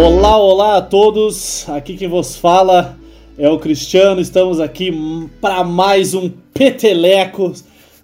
[0.00, 1.68] Olá, olá a todos.
[1.68, 2.96] Aqui quem vos fala
[3.36, 4.20] é o Cristiano.
[4.20, 4.92] Estamos aqui
[5.40, 7.52] para mais um Peteleco.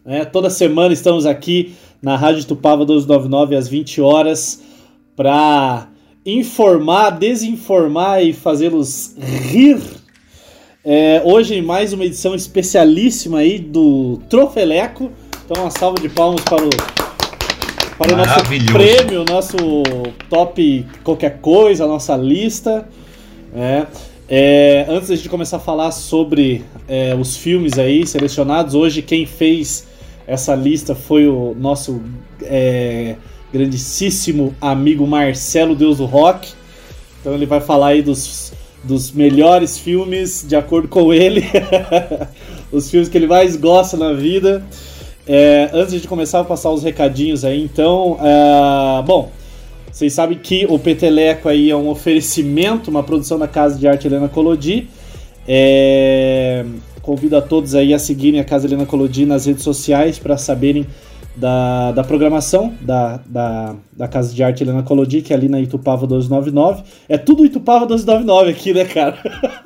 [0.05, 0.25] Né?
[0.25, 1.73] Toda semana estamos aqui
[2.03, 4.61] na Rádio Tupava 1299 às 20 horas
[5.15, 5.87] para
[6.27, 9.81] informar, desinformar e fazê-los rir.
[10.85, 15.13] É, hoje mais uma edição especialíssima aí do Trofeleco.
[15.45, 17.04] Então uma salva de palmas para o
[17.99, 19.57] para o nosso prêmio, nosso
[20.29, 22.89] top qualquer coisa, a nossa lista.
[23.55, 23.87] É,
[24.29, 29.87] é, antes de começar a falar sobre é, os filmes aí selecionados, hoje quem fez
[30.27, 32.03] essa lista foi o nosso
[32.43, 33.17] é,
[33.53, 36.53] grandíssimo amigo Marcelo Deus do Rock.
[37.21, 38.53] Então ele vai falar aí dos,
[38.83, 41.45] dos melhores filmes, de acordo com ele,
[42.73, 44.67] os filmes que ele mais gosta na vida.
[45.27, 47.63] É, antes de começar, vou passar os recadinhos aí.
[47.63, 49.31] Então, é, bom,
[49.91, 54.07] vocês sabem que o Peteleco aí é um oferecimento, uma produção da Casa de Arte
[54.07, 54.89] Helena Colodi.
[55.47, 56.65] É,
[57.01, 60.87] convido a todos aí a seguirem a Casa Helena Colodi nas redes sociais para saberem
[61.37, 65.61] da, da programação da, da, da, Casa de Arte Helena Colodi, que é ali na
[65.61, 66.83] Itupava 299.
[67.09, 69.19] É tudo Itupava 299 aqui, né, cara?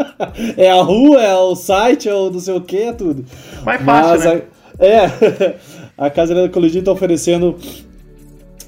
[0.57, 3.25] é a rua, é o site, é o não sei o que, é tudo.
[3.65, 4.43] Mais fácil, Mas, né?
[4.79, 5.57] É,
[5.99, 7.57] a Casa Helena Colodi está oferecendo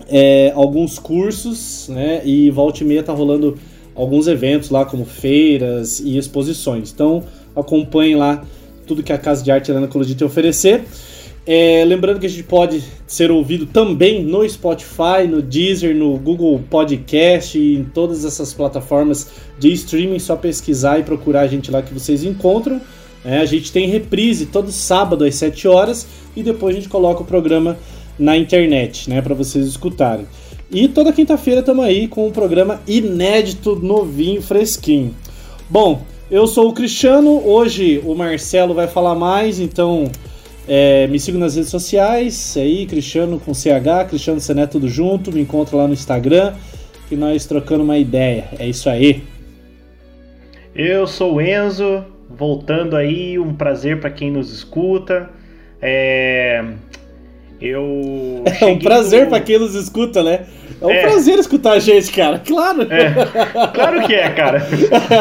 [0.09, 2.21] é, alguns cursos, né?
[2.25, 3.57] E volta e meia tá rolando
[3.95, 6.93] alguns eventos lá, como feiras e exposições.
[6.93, 7.23] Então
[7.55, 8.45] acompanhe lá
[8.87, 10.85] tudo que a Casa de Arte Helena Colodi tem a oferecer.
[11.47, 16.61] É, lembrando que a gente pode ser ouvido também no Spotify, no Deezer, no Google
[16.69, 20.19] Podcast e em todas essas plataformas de streaming.
[20.19, 22.81] Só pesquisar e procurar a gente lá que vocês encontram.
[23.25, 27.23] É, a gente tem reprise todo sábado às 7 horas e depois a gente coloca
[27.23, 27.77] o programa
[28.19, 30.27] na internet, né, para vocês escutarem.
[30.71, 35.15] E toda quinta-feira estamos aí com um programa inédito, novinho, fresquinho.
[35.69, 40.11] Bom, eu sou o Cristiano, hoje o Marcelo vai falar mais, então
[40.69, 45.33] é, me siga nas redes sociais, é aí, Cristiano com CH, Cristiano Sené tudo junto,
[45.33, 46.55] me encontra lá no Instagram,
[47.11, 48.49] e nós trocando uma ideia.
[48.57, 49.25] É isso aí.
[50.73, 55.31] Eu sou o Enzo, voltando aí, um prazer para quem nos escuta.
[55.83, 56.65] É,
[57.61, 58.45] eu.
[58.61, 59.31] É um prazer no...
[59.31, 60.47] para quem nos escuta, né?
[60.81, 61.03] É um é.
[61.03, 62.39] prazer escutar a gente, cara.
[62.39, 62.87] Claro.
[62.91, 63.67] É.
[63.75, 64.67] Claro que é, cara.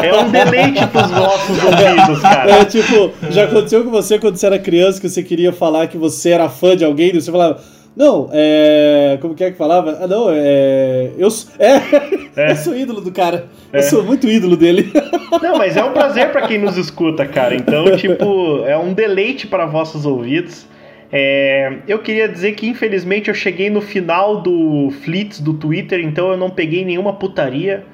[0.02, 2.50] É um deleite pros nossos ouvidos, cara.
[2.50, 5.98] É tipo, já aconteceu com você quando você era criança que você queria falar que
[5.98, 7.60] você era fã de alguém e você falava.
[7.96, 9.18] Não, é.
[9.20, 9.98] Como que é que falava?
[10.00, 11.10] Ah, não, é.
[11.18, 11.28] Eu,
[11.58, 12.52] é, é.
[12.52, 13.48] eu sou ídolo do cara.
[13.72, 13.78] É.
[13.78, 14.90] Eu sou muito ídolo dele.
[15.42, 17.54] Não, mas é um prazer para quem nos escuta, cara.
[17.54, 20.66] Então, tipo, é um deleite para vossos ouvidos.
[21.12, 26.30] É, eu queria dizer que infelizmente eu cheguei no final do Flits do Twitter, então
[26.30, 27.84] eu não peguei nenhuma putaria.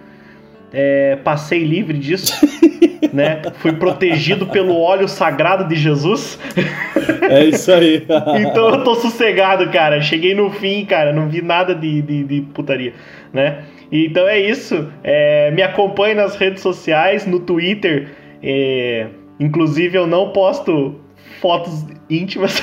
[0.78, 2.38] É, passei livre disso,
[3.10, 3.41] né?
[3.60, 6.38] Fui protegido pelo óleo sagrado de Jesus.
[7.31, 8.04] É isso aí.
[8.38, 10.03] então eu tô sossegado, cara.
[10.03, 11.14] Cheguei no fim, cara.
[11.14, 12.92] Não vi nada de, de, de putaria,
[13.32, 13.64] né?
[13.91, 14.92] Então é isso.
[15.03, 18.08] É, me acompanhe nas redes sociais, no Twitter.
[18.43, 19.06] É,
[19.41, 21.00] inclusive eu não posto
[21.41, 22.62] fotos íntimas.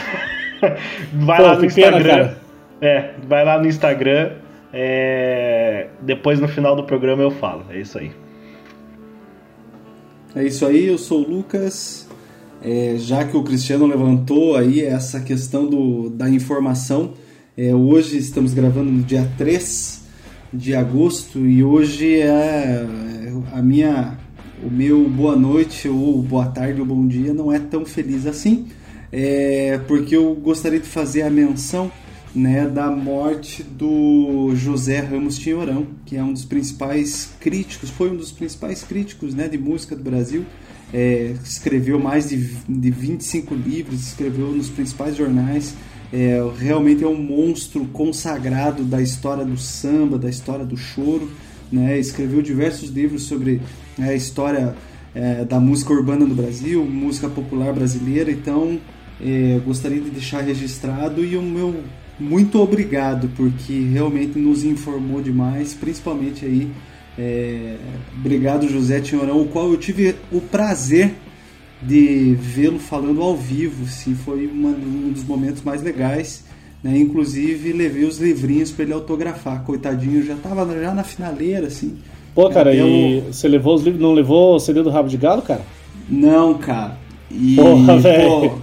[1.14, 2.04] vai Pô, lá no Instagram.
[2.04, 2.38] Pena,
[2.80, 4.34] é, vai lá no Instagram.
[4.74, 5.90] É...
[6.02, 7.66] Depois no final do programa eu falo.
[7.70, 8.12] É isso aí.
[10.36, 12.08] É isso aí, eu sou o Lucas.
[12.62, 17.14] É, já que o Cristiano levantou aí essa questão do, da informação,
[17.58, 20.02] é, hoje estamos gravando no dia 3
[20.52, 24.18] de agosto e hoje é, é a minha
[24.64, 28.68] o meu boa noite ou boa tarde ou bom dia não é tão feliz assim
[29.12, 31.92] é, porque eu gostaria de fazer a menção
[32.36, 38.16] né, da morte do José Ramos Tinhorão, que é um dos principais críticos, foi um
[38.16, 40.46] dos principais críticos né, de música do Brasil.
[40.92, 45.76] É, escreveu mais de, de 25 livros, escreveu nos principais jornais.
[46.12, 51.30] É, realmente é um monstro consagrado da história do samba, da história do choro.
[51.72, 51.98] Né?
[52.00, 53.62] Escreveu diversos livros sobre
[53.98, 54.76] né, a história
[55.16, 58.32] é, da música urbana do Brasil, música popular brasileira.
[58.32, 58.80] Então,
[59.20, 61.84] é, gostaria de deixar registrado e o meu
[62.20, 66.70] muito obrigado porque realmente nos informou demais, principalmente aí
[67.18, 67.76] é,
[68.18, 71.14] obrigado José Tinhorão, o qual eu tive o prazer
[71.82, 76.46] de vê-lo falando ao vivo, sim, foi uma, um dos momentos mais legais.
[76.84, 76.98] Né?
[76.98, 81.98] Inclusive levei os livrinhos para ele autografar, coitadinho, já estava já na finaleira, assim.
[82.36, 85.42] Pô, cara, e você levou os livros, não levou o CD do Rabo de Galo,
[85.44, 85.62] cara?
[86.10, 86.98] Não, cara.
[87.32, 88.62] E, Porra, velho.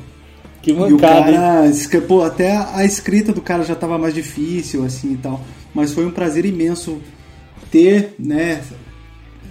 [0.63, 0.91] Que mancada.
[0.91, 5.17] E o cara, pô, até a escrita do cara já estava mais difícil, assim e
[5.17, 5.41] tal.
[5.75, 7.01] Mas foi um prazer imenso
[7.71, 8.61] ter, né,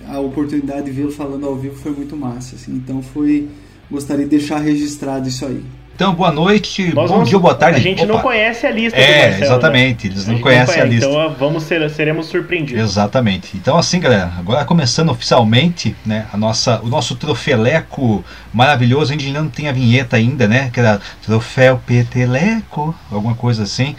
[0.07, 2.73] a oportunidade de vê-lo falando ao vivo foi muito massa, assim.
[2.73, 3.47] Então foi
[3.89, 5.63] gostaria de deixar registrado isso aí.
[5.99, 7.77] Então, boa noite, Nós bom vamos- dia, boa tarde.
[7.77, 8.23] A gente não Opa.
[8.23, 9.45] conhece a lista É, Marcelo, né?
[9.45, 11.09] exatamente, eles não conhecem a conhece, lista.
[11.09, 12.81] Então vamos ser, seremos surpreendidos.
[12.81, 13.49] Exatamente.
[13.57, 18.23] Então assim, galera, agora começando oficialmente, né, a nossa, o nosso trofeleco
[18.53, 23.63] maravilhoso, a gente não tem a vinheta ainda, né, que era troféu peteleco, alguma coisa
[23.63, 23.93] assim,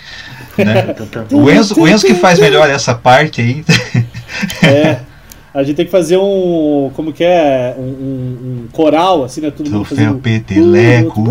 [0.56, 0.94] né?
[1.30, 3.62] O Enzo, o Enzo que faz melhor essa parte aí.
[4.62, 5.00] É.
[5.52, 6.90] A gente tem que fazer um.
[6.94, 7.74] Como que é?
[7.76, 9.50] Um, um- um coral, assim, né?
[9.50, 10.20] Todo mundo Troféu fazendo.
[10.20, 11.24] peteleco.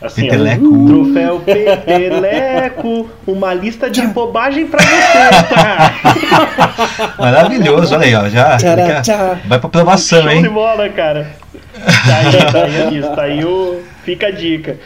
[0.00, 0.86] Assim, ó, Peteleco.
[0.86, 7.14] troféu Peteleco, uma lista de bobagem pra você, tá?
[7.18, 9.38] Maravilhoso, olha aí, ó, já Tchara, tchá.
[9.46, 10.48] vai pra aprovação, Show de hein?
[10.48, 11.30] bola, cara.
[11.74, 13.80] Tá aí, tá aí a lista, tá aí o...
[14.04, 14.76] Fica a dica.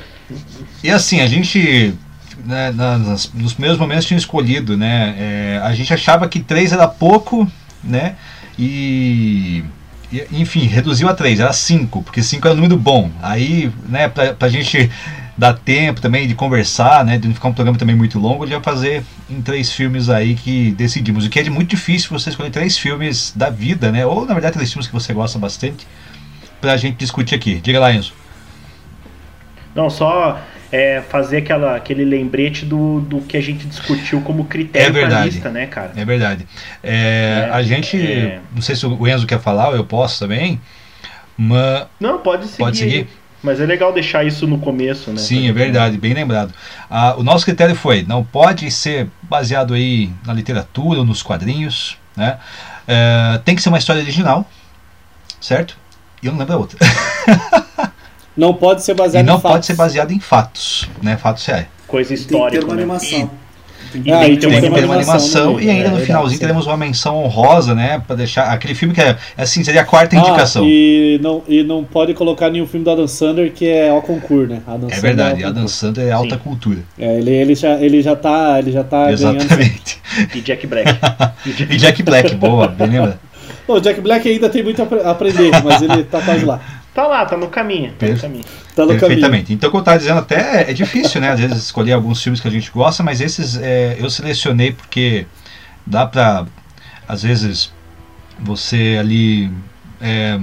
[0.84, 1.94] E assim, a gente,
[2.44, 5.14] né, nas- nos primeiros momentos tinha escolhido, né?
[5.18, 7.50] é, a gente achava que três era pouco,
[7.86, 8.16] né?
[8.58, 9.64] E,
[10.32, 13.10] enfim, reduziu a três, era cinco, porque cinco era um número bom.
[13.22, 14.90] Aí, né, pra, pra gente
[15.36, 17.18] dar tempo também de conversar, né?
[17.18, 20.70] De não ficar um programa também muito longo, vai fazer em três filmes aí que
[20.72, 21.26] decidimos.
[21.26, 24.06] O que é muito difícil você escolher três filmes da vida, né?
[24.06, 25.86] Ou na verdade três filmes que você gosta bastante,
[26.60, 27.56] pra gente discutir aqui.
[27.56, 28.14] Diga lá, Enzo.
[29.74, 30.40] Não, só
[30.76, 35.30] é, fazer aquela, aquele lembrete do, do que a gente discutiu como critério É verdade.
[35.30, 35.92] lista, né, cara?
[35.96, 36.46] É verdade.
[36.82, 37.96] É, É, a gente.
[37.96, 38.40] é.
[38.54, 40.60] Não sei se o Enzo quer falar, ou eu posso também.
[41.36, 41.86] Mas.
[41.98, 42.58] Não, pode seguir.
[42.58, 43.08] Pode seguir?
[43.42, 45.16] Mas é legal deixar isso no começo, né?
[45.18, 46.52] Sim, é verdade, bem lembrado.
[46.90, 51.96] Ah, o nosso critério foi: não pode ser baseado aí na literatura ou nos quadrinhos.
[52.14, 52.36] Né?
[52.86, 54.46] É, tem que ser uma história original,
[55.40, 55.76] certo?
[56.22, 56.78] E eu não lembro a outra.
[58.36, 59.50] Não pode ser E baseado não em fatos.
[59.52, 61.16] pode ser baseado em fatos, né?
[61.16, 61.66] Fatos reais.
[61.86, 62.82] Coisa Tem que ter histórica, uma né?
[62.82, 63.30] animação.
[63.92, 65.70] Tem que E Ah, tem e que Tem que ter uma animação animação no e
[65.70, 66.40] ainda é no finalzinho sim.
[66.40, 68.02] teremos uma menção honrosa, né?
[68.04, 68.52] Pra deixar.
[68.52, 70.64] Aquele filme que é assim, seria a quarta Ah, indicação.
[70.66, 74.52] e, não, e não pode colocar nenhum filme do Adam Sandler que é ao concurso,
[74.52, 74.60] né?
[74.66, 75.68] Adam É Sandler verdade, ao Adam.
[75.68, 76.40] Sandler é alta Sim.
[76.42, 76.80] cultura.
[76.98, 79.36] É, ele, ele, já, ele já tá, ele já tá ganhando.
[79.36, 79.98] Exatamente.
[80.34, 80.90] E Jack Black.
[81.46, 83.18] E Jack- E Black, boa, bem lembra?
[83.66, 86.60] Pô, o Jack Black ainda tem muito a aprender, mas ele tá quase lá.
[86.96, 87.88] Tá lá, tá no caminho.
[87.88, 88.22] Tá no Perfeito.
[88.22, 88.44] caminho.
[88.44, 89.00] Tá no caminho.
[89.00, 89.52] Perfeitamente.
[89.52, 91.30] Então, como eu estava dizendo, até é difícil, né?
[91.30, 95.26] Às vezes escolher alguns filmes que a gente gosta, mas esses é, eu selecionei porque
[95.84, 96.46] dá pra,
[97.06, 97.70] às vezes,
[98.40, 99.52] você ali
[100.00, 100.40] é,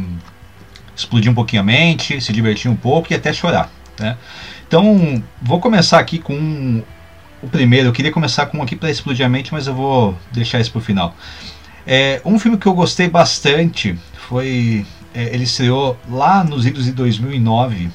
[0.95, 4.15] explodir um pouquinho a mente, se divertir um pouco e até chorar, né?
[4.67, 6.83] Então, vou começar aqui com
[7.41, 7.87] o primeiro.
[7.87, 10.71] Eu queria começar com um aqui para explodir a mente, mas eu vou deixar isso
[10.71, 11.15] pro final.
[11.87, 13.97] É, um filme que eu gostei bastante
[14.29, 14.85] foi.
[15.13, 17.89] É, ele estreou lá nos idos de 2009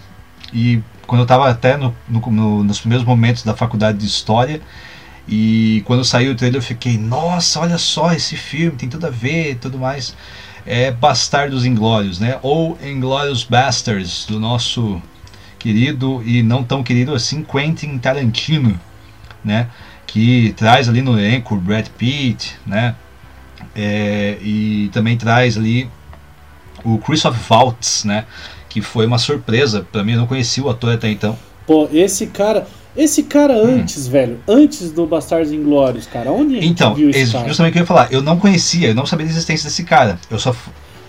[0.52, 4.60] e quando eu estava até no- no- no- nos primeiros momentos da faculdade de História.
[5.26, 9.10] E quando saiu o trailer eu fiquei, nossa, olha só esse filme, tem tudo a
[9.10, 10.14] ver e tudo mais.
[10.66, 12.38] É Bastardos Inglórios, né?
[12.42, 15.00] Ou Inglorious Bastards, do nosso
[15.58, 18.78] querido e não tão querido assim Quentin Tarantino,
[19.44, 19.68] né?
[20.06, 22.94] Que traz ali no elenco Brad Pitt, né?
[23.74, 25.90] É, e também traz ali
[26.84, 28.24] o Christoph Waltz, né?
[28.68, 31.36] Que foi uma surpresa para mim, eu não conhecia o ator até então.
[31.66, 32.66] Pô, esse cara.
[32.96, 33.76] Esse cara Hum.
[33.80, 37.46] antes, velho, antes do Bastardos Inglórios, cara, onde Então, viu esse cara?
[37.46, 38.08] justamente o que eu ia falar.
[38.10, 40.18] Eu não conhecia, eu não sabia da existência desse cara.
[40.28, 40.52] Eu só.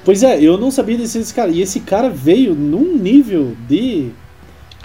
[0.06, 1.50] Pois é, eu não sabia desse esse cara.
[1.50, 4.10] E esse cara veio num nível de,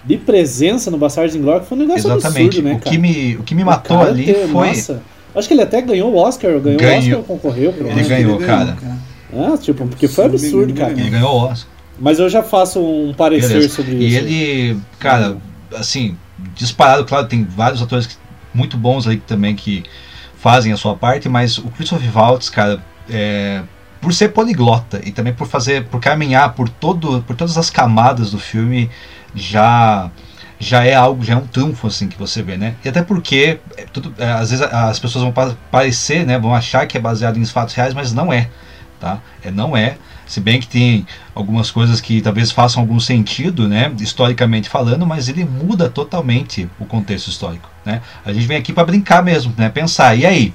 [0.04, 2.46] de presença no Bastardos Inglórios que foi um negócio Exatamente.
[2.58, 2.90] absurdo, né, o, cara?
[2.90, 4.68] que me, o que me O matou cara ali ter- foi.
[4.68, 5.02] Nossa,
[5.34, 7.18] acho que ele até ganhou o Oscar, ganhou, Ganhou.
[7.18, 8.08] o Oscar concorreu, Ele provavelmente.
[8.08, 8.76] ganhou, cara.
[9.36, 10.92] Ah, tipo, porque foi absurdo, cara.
[10.92, 11.68] ele ganhou o Oscar.
[11.98, 13.74] Mas eu já faço um parecer Beleza.
[13.74, 14.16] sobre E isso.
[14.18, 15.36] ele, cara,
[15.76, 16.16] assim,
[16.54, 18.18] disparado, claro, tem vários atores
[18.52, 19.84] muito bons aí também que
[20.38, 23.62] fazem a sua parte, mas o Christoph Waltz, cara, é,
[24.00, 28.30] por ser poliglota e também por fazer, por caminhar por todo, por todas as camadas
[28.32, 28.90] do filme,
[29.34, 30.10] já
[30.58, 32.74] já é algo, já é um trunfo assim que você vê, né?
[32.84, 36.54] E até porque é, tudo, é, às vezes as pessoas vão pa- parecer, né, vão
[36.54, 38.48] achar que é baseado em fatos reais, mas não é,
[39.04, 39.20] tá?
[39.44, 39.98] É não é.
[40.26, 45.28] Se bem que tem algumas coisas que talvez façam algum sentido, né, historicamente falando, mas
[45.28, 48.00] ele muda totalmente o contexto histórico, né?
[48.24, 49.68] A gente vem aqui para brincar mesmo, né?
[49.68, 50.54] Pensar, e aí?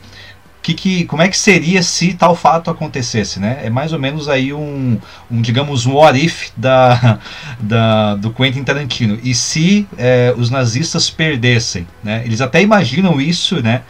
[0.63, 3.59] Que, que, como é que seria se tal fato acontecesse, né?
[3.63, 4.97] É mais ou menos aí um,
[5.29, 7.19] um digamos, um what if da,
[7.61, 9.19] da, do Quentin Tarantino.
[9.23, 12.23] E se é, os nazistas perdessem, né?
[12.25, 13.83] Eles até imaginam isso, né?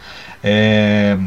[0.44, 1.18] É,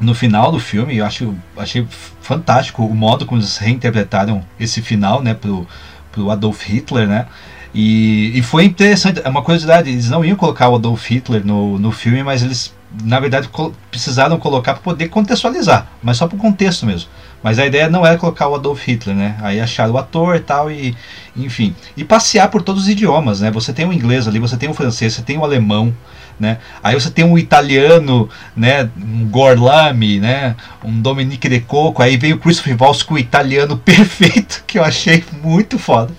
[0.00, 1.86] no final do filme, eu acho, achei
[2.24, 5.66] fantástico o modo como eles reinterpretaram esse final, né, pro,
[6.10, 7.26] pro Adolf Hitler, né?
[7.74, 11.78] E, e foi interessante, é uma curiosidade, eles não iam colocar o Adolf Hitler no,
[11.78, 13.50] no filme, mas eles, na verdade,
[13.90, 17.10] precisaram colocar para poder contextualizar, mas só para o contexto mesmo.
[17.42, 19.36] Mas a ideia não era colocar o Adolf Hitler, né?
[19.42, 20.96] Aí acharam o ator e tal, e
[21.36, 21.74] enfim.
[21.94, 23.50] E passear por todos os idiomas, né?
[23.50, 25.92] Você tem o inglês ali, você tem o francês, você tem o alemão,
[26.38, 26.58] né?
[26.82, 28.88] Aí você tem um italiano, né?
[28.96, 30.56] Um Gorlami, né?
[30.82, 32.02] Um Dominique de Coco.
[32.02, 36.12] Aí veio o Christopher Waltz com o italiano perfeito, que eu achei muito foda,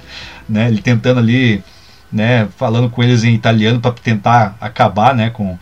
[0.48, 0.68] né?
[0.68, 1.64] Ele tentando ali,
[2.12, 2.48] né?
[2.58, 5.30] Falando com eles em italiano para tentar acabar, né?
[5.30, 5.58] Com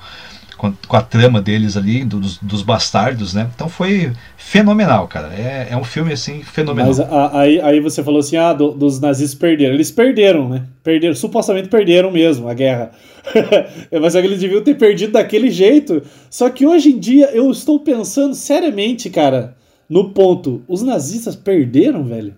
[0.71, 3.49] com a trama deles ali, dos, dos bastardos, né?
[3.53, 5.33] Então foi fenomenal, cara.
[5.33, 6.87] É, é um filme, assim, fenomenal.
[6.87, 9.73] Mas a, aí, aí você falou assim, ah, do, dos nazistas perderam.
[9.73, 10.63] Eles perderam, né?
[10.83, 12.91] Perderam, supostamente perderam mesmo a guerra.
[14.01, 16.01] Mas é que eles deviam ter perdido daquele jeito.
[16.29, 19.55] Só que hoje em dia eu estou pensando seriamente, cara,
[19.89, 22.35] no ponto, os nazistas perderam, velho?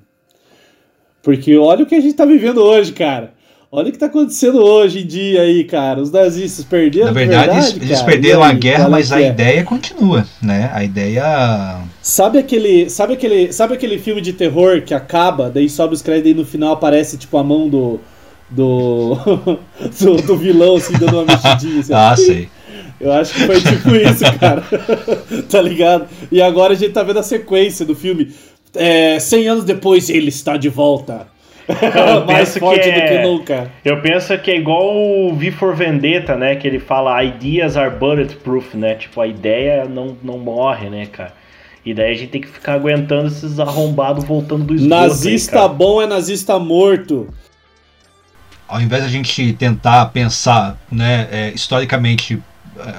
[1.22, 3.35] Porque olha o que a gente tá vivendo hoje, cara.
[3.76, 6.02] Olha o que tá acontecendo hoje em dia aí, cara.
[6.02, 7.08] Os nazistas perderam.
[7.08, 9.28] Na verdade, verdade eles, eles perderam aí, a guerra, mas a é?
[9.28, 10.72] ideia continua, né?
[10.74, 11.82] A ideia.
[12.02, 16.32] Sabe aquele, sabe aquele, sabe aquele filme de terror que acaba, daí sobe os créditos
[16.32, 18.00] e no final aparece tipo a mão do
[18.50, 19.18] do
[20.00, 21.82] do, do vilão assim dando uma mexidinha.
[21.82, 22.50] Assim, ah, sei.
[22.98, 24.64] Eu acho que foi tipo isso, cara.
[25.52, 26.08] tá ligado?
[26.32, 28.32] E agora a gente tá vendo a sequência do filme.
[28.74, 31.35] É, 100 anos depois ele está de volta.
[31.68, 33.72] Eu mais forte é, do que nunca.
[33.84, 36.56] Eu penso que é igual o V for Vendetta, né?
[36.56, 38.96] Que ele fala ideas are bulletproof, né?
[38.96, 41.34] Tipo, a ideia não, não morre, né, cara?
[41.86, 44.90] E daí a gente tem que ficar aguentando esses arrombados voltando do esgoto.
[44.90, 47.28] Nazista aí, bom é nazista morto.
[48.68, 52.42] Ao invés de a gente tentar pensar, né, é, historicamente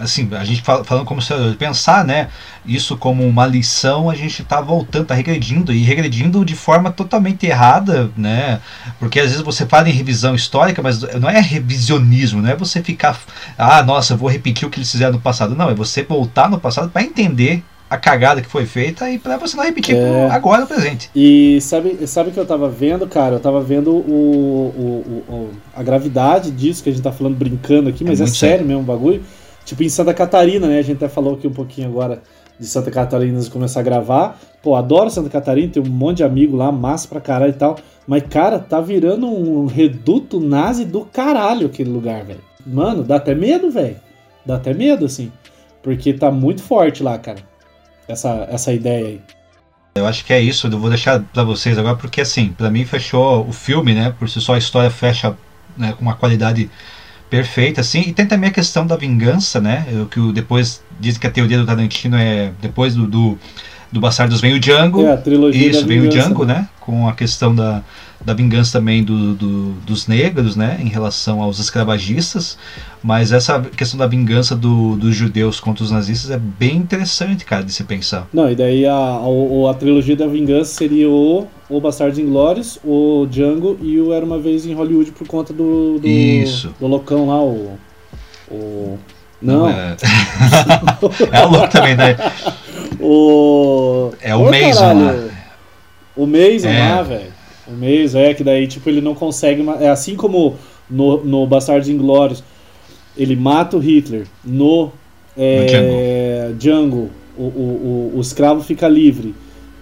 [0.00, 2.28] assim, a gente fala, falando como se pensar, né,
[2.64, 7.46] isso como uma lição, a gente está voltando, tá regredindo e regredindo de forma totalmente
[7.46, 8.60] errada, né?
[8.98, 12.82] Porque às vezes você fala em revisão histórica, mas não é revisionismo, não é você
[12.82, 13.18] ficar,
[13.56, 15.54] ah, nossa, vou repetir o que eles fizeram no passado.
[15.54, 19.36] Não, é você voltar no passado para entender a cagada que foi feita e para
[19.36, 20.28] você não repetir é.
[20.30, 21.08] agora no presente.
[21.14, 23.36] E sabe, sabe que eu tava vendo, cara?
[23.36, 27.88] Eu tava vendo o, o, o, a gravidade disso que a gente tá falando brincando
[27.88, 29.22] aqui, mas é, é sério, sério mesmo o bagulho.
[29.66, 30.78] Tipo em Santa Catarina, né?
[30.78, 32.22] A gente até falou aqui um pouquinho agora
[32.58, 34.38] de Santa Catarina de começar a gravar.
[34.62, 37.76] Pô, adoro Santa Catarina, tem um monte de amigo lá, massa pra caralho e tal.
[38.06, 42.40] Mas, cara, tá virando um reduto nazi do caralho aquele lugar, velho.
[42.64, 43.96] Mano, dá até medo, velho.
[44.46, 45.32] Dá até medo, assim.
[45.82, 47.38] Porque tá muito forte lá, cara.
[48.06, 49.20] Essa, essa ideia aí.
[49.96, 52.84] Eu acho que é isso, eu vou deixar para vocês agora, porque assim, para mim
[52.84, 54.14] fechou o filme, né?
[54.16, 55.36] Por si só a história fecha
[55.76, 56.70] né, com uma qualidade
[57.28, 58.00] perfeita, assim.
[58.00, 59.86] E tem também a questão da vingança, né?
[60.02, 63.38] O que depois diz que a teoria do Tarantino é depois do, do,
[63.90, 65.02] do Bastardos vem o Django.
[65.04, 66.68] É, a trilogia Isso, vem o Django, né?
[66.80, 67.82] Com a questão da,
[68.24, 72.58] da vingança também do, do, dos negros, né, em relação aos escravagistas,
[73.02, 77.62] mas essa questão da vingança do, dos judeus contra os nazistas é bem interessante, cara,
[77.62, 78.26] de se pensar.
[78.32, 83.26] Não, e daí a, a, a trilogia da vingança seria o, o Bastardos Inglórios, o
[83.30, 86.74] Django e o Era Uma Vez em Hollywood por conta do, do, Isso.
[86.80, 87.78] do loucão lá, o...
[88.50, 88.98] o...
[89.40, 89.68] Não.
[89.68, 89.94] É,
[91.30, 92.16] é o louco também, né?
[92.98, 94.10] O.
[94.22, 95.14] É o Mason lá.
[96.16, 96.94] O Mason é.
[96.94, 97.35] lá, velho.
[97.68, 99.64] O mês, é, que daí, tipo, ele não consegue.
[99.80, 100.56] É assim como
[100.88, 102.42] no, no Bastardos Inglórios,
[103.16, 104.26] ele mata o Hitler.
[104.44, 104.92] No,
[105.36, 109.34] é, no Django, o, o, o, o, escravo fica livre,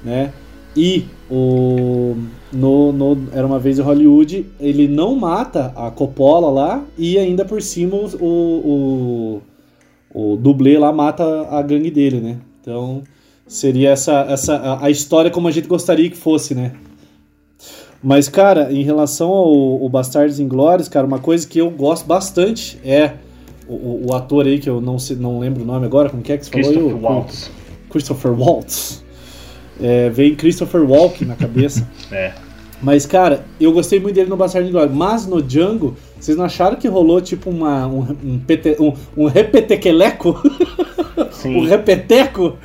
[0.02, 0.32] né?
[0.76, 2.16] E o,
[2.52, 7.44] no, no Era Uma Vez em Hollywood, ele não mata a Coppola lá e ainda
[7.44, 9.40] por cima o,
[10.12, 12.38] o, o dublê lá mata a gangue dele, né?
[12.60, 13.02] Então
[13.46, 16.72] seria essa, essa a, a história como a gente gostaria que fosse, né?
[18.04, 22.78] Mas, cara, em relação ao, ao Bastardos Inglórios, cara, uma coisa que eu gosto bastante
[22.84, 23.14] é
[23.66, 26.30] o, o, ator aí, que eu não, sei, não lembro o nome agora, como que
[26.30, 27.00] é que você Christopher falou?
[27.00, 27.50] Waltz.
[27.88, 29.04] Christopher Waltz.
[29.80, 31.88] É, vem Christopher Walken na cabeça.
[32.12, 32.34] é.
[32.84, 34.94] Mas, cara, eu gostei muito dele no Bastardos Inglórios.
[34.94, 39.24] Mas no Django, vocês não acharam que rolou tipo uma, um, um, pete, um, um
[39.24, 40.38] repetequeleco?
[41.46, 42.58] um repeteco?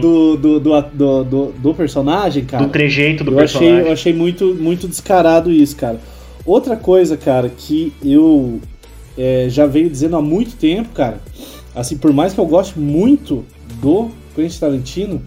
[0.00, 2.64] do, do, do, do, do, personagem, cara.
[2.64, 3.76] Do trejeito do eu personagem.
[3.76, 5.98] Achei, eu achei muito, muito descarado isso, cara.
[6.44, 8.60] Outra coisa, cara, que eu
[9.16, 11.18] é, já venho dizendo há muito tempo, cara,
[11.74, 13.42] assim, por mais que eu goste muito
[13.80, 15.22] do Quentin Tarantino,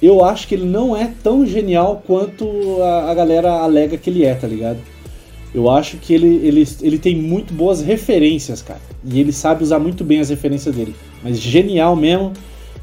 [0.00, 2.46] eu acho que ele não é tão genial quanto
[2.82, 4.78] a, a galera alega que ele é, tá ligado?
[5.54, 8.80] Eu acho que ele, ele, ele tem muito boas referências, cara.
[9.04, 10.94] E ele sabe usar muito bem as referências dele.
[11.22, 12.32] Mas genial mesmo,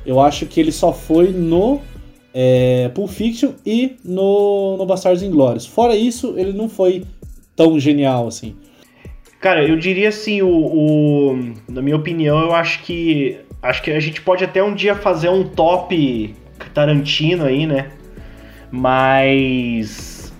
[0.05, 1.81] eu acho que ele só foi no
[2.33, 5.67] é, Pulp Fiction e no, no Bastardos Inglórios.
[5.67, 7.03] Fora isso, ele não foi
[7.55, 8.55] tão genial assim.
[9.39, 13.99] Cara, eu diria assim, o, o, na minha opinião, eu acho que acho que a
[13.99, 16.33] gente pode até um dia fazer um top
[16.73, 17.87] Tarantino aí, né?
[18.71, 20.33] Mas.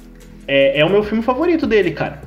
[0.48, 2.22] É, é o meu filme favorito dele, cara.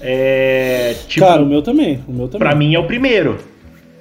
[0.00, 0.94] É.
[1.06, 2.02] Tipo, Cara, o meu também.
[2.08, 2.38] O meu também.
[2.48, 3.38] Pra mim é o primeiro.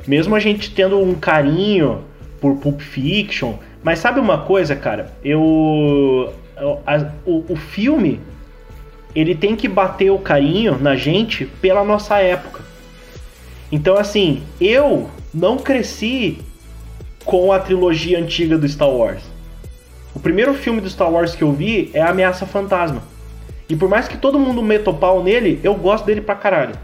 [0.07, 2.03] Mesmo a gente tendo um carinho
[2.39, 3.53] por Pulp Fiction.
[3.83, 5.11] Mas sabe uma coisa, cara?
[5.23, 6.33] Eu.
[6.85, 8.19] a- o, o filme.
[9.13, 12.61] Ele tem que bater o carinho na gente pela nossa época.
[13.69, 16.37] Então, assim, eu não cresci
[17.25, 19.21] com a trilogia antiga do Star Wars.
[20.13, 23.03] O primeiro filme do Star Wars que eu vi é Ameaça Fantasma.
[23.69, 26.75] E por mais que todo mundo meta o pau nele, eu gosto dele pra caralho.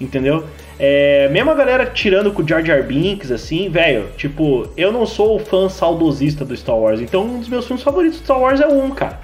[0.00, 0.44] Entendeu?
[0.78, 5.06] É, mesmo a galera tirando com o Jar Jar Binks, assim, velho, tipo, eu não
[5.06, 8.40] sou o fã saudosista do Star Wars, então um dos meus filmes favoritos do Star
[8.40, 9.20] Wars é o 1, cara.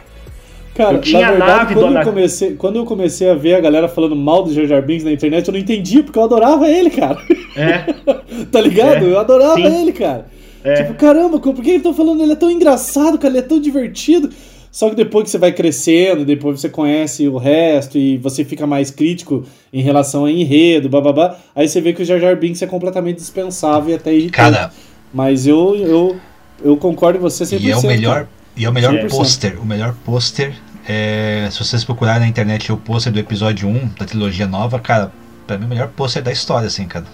[0.75, 3.55] Cara, Eu tinha na verdade, nave do quando, eu comecei, quando eu comecei a ver
[3.55, 6.23] a galera falando mal do Jar Jar Binks na internet, eu não entendia, porque eu
[6.23, 7.19] adorava ele, cara.
[7.57, 7.93] É,
[8.50, 9.05] tá ligado?
[9.05, 9.81] É, Eu adorava sim.
[9.83, 10.27] ele, cara.
[10.62, 10.75] É.
[10.75, 12.23] Tipo, caramba, por que eles estão falando?
[12.23, 14.31] Ele é tão engraçado, cara, ele é tão divertido.
[14.71, 18.67] Só que depois que você vai crescendo, depois você conhece o resto e você fica
[18.69, 22.62] mais crítico em relação a enredo, bababá, aí você vê que o Jar Jar Binks
[22.62, 24.37] é completamente dispensável e até irritante.
[24.37, 24.71] Cara,
[25.12, 26.17] Mas eu, eu,
[26.62, 27.61] eu concordo com você 100%.
[27.61, 28.29] e é o melhor, cara.
[28.61, 29.09] E é o melhor 100%.
[29.11, 29.61] pôster.
[29.61, 30.52] O melhor pôster
[30.88, 35.12] é, se vocês procurarem na internet o pôster do episódio 1 da trilogia nova, cara,
[35.47, 37.05] pra mim é o melhor pôster da história, assim, cara.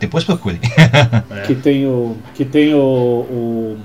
[0.00, 0.60] Depois procurem.
[1.46, 2.16] Que tem o.
[2.34, 2.78] Que tem o.
[2.78, 3.78] o-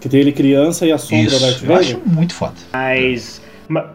[0.00, 1.78] que tem ele criança e a sombra Darth Isso, eu Vader.
[1.88, 2.54] acho muito foda.
[2.72, 3.40] mas.
[3.68, 3.90] ma-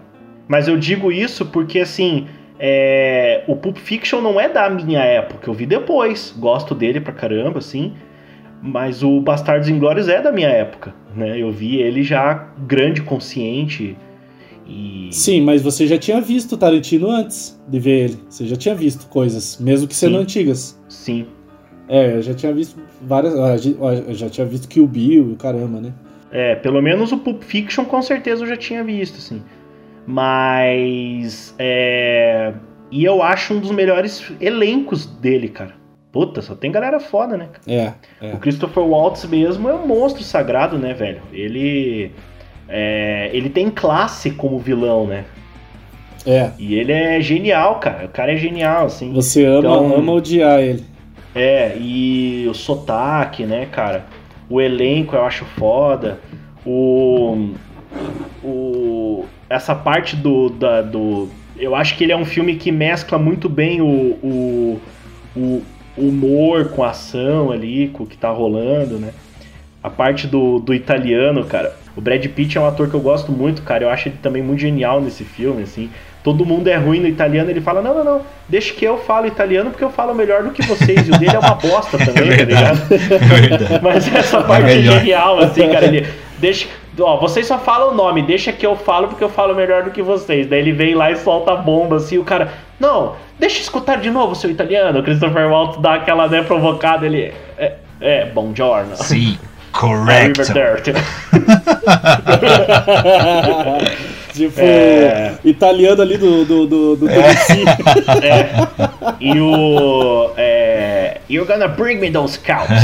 [0.47, 2.27] Mas eu digo isso porque, assim,
[2.59, 6.33] é, o Pulp Fiction não é da minha época, eu vi depois.
[6.37, 7.93] Gosto dele pra caramba, assim.
[8.61, 11.39] Mas o Bastardos Inglórios é da minha época, né?
[11.39, 12.33] Eu vi ele já
[12.67, 13.95] grande, consciente.
[14.67, 15.09] E.
[15.11, 18.19] Sim, mas você já tinha visto o Tarantino antes de ver ele.
[18.29, 20.21] Você já tinha visto coisas, mesmo que sendo Sim.
[20.21, 20.83] antigas.
[20.87, 21.27] Sim.
[21.87, 23.33] É, eu já tinha visto várias.
[23.65, 25.93] Eu já tinha visto Kill Bill e caramba, né?
[26.31, 29.43] É, pelo menos o Pulp Fiction com certeza eu já tinha visto, assim.
[30.07, 31.53] Mas.
[31.59, 32.53] É.
[32.91, 35.82] E eu acho um dos melhores elencos dele, cara.
[36.13, 37.47] Puta, só tem galera foda, né?
[37.67, 38.33] É, é.
[38.35, 41.21] O Christopher Waltz mesmo é um monstro sagrado, né, velho?
[41.33, 42.11] Ele.
[42.69, 45.25] é, ele tem classe como vilão, né?
[46.23, 46.51] É.
[46.59, 48.05] E ele é genial, cara.
[48.05, 49.11] O cara é genial, assim.
[49.11, 50.85] Você ama, Então- ama odiar ele.
[51.33, 54.05] É, e o sotaque, né, cara?
[54.47, 56.19] O elenco eu acho foda.
[56.63, 57.49] O.
[58.43, 59.25] O.
[59.49, 60.49] Essa parte do.
[60.51, 63.85] Da, do eu acho que ele é um filme que mescla muito bem o,
[64.23, 64.81] o,
[65.35, 65.61] o
[65.97, 69.11] humor com a ação ali, com o que tá rolando, né?
[69.81, 71.75] A parte do, do italiano, cara.
[71.95, 73.83] O Brad Pitt é um ator que eu gosto muito, cara.
[73.83, 75.89] Eu acho ele também muito genial nesse filme, assim.
[76.23, 79.27] Todo mundo é ruim no italiano, ele fala, não, não, não, deixa que eu falo
[79.27, 81.05] italiano porque eu falo melhor do que vocês.
[81.05, 82.93] E o dele é uma bosta também, tá ligado?
[82.93, 83.79] É verdade.
[83.83, 84.99] Mas essa parte é melhor.
[84.99, 85.85] genial, assim, cara.
[85.85, 86.07] Ele
[86.39, 86.67] deixa.
[86.99, 89.91] Ó, vocês só falam o nome, deixa que eu falo porque eu falo melhor do
[89.91, 90.47] que vocês.
[90.47, 92.51] Daí ele vem lá e solta a bomba, assim, o cara.
[92.79, 94.99] Não, deixa eu escutar de novo, seu italiano.
[94.99, 97.33] O Christopher Waltz dá aquela, né, provocada, ele.
[97.57, 98.95] É, é bom giorno.
[98.95, 99.37] Sim,
[99.73, 100.93] River correto.
[104.33, 105.35] Tipo, É.
[105.45, 107.63] italiano ali do, do, do, do Tennessee.
[108.23, 108.49] É.
[109.19, 110.31] E o.
[110.35, 112.67] É, You're gonna bring me those cows.
[112.67, 112.79] 100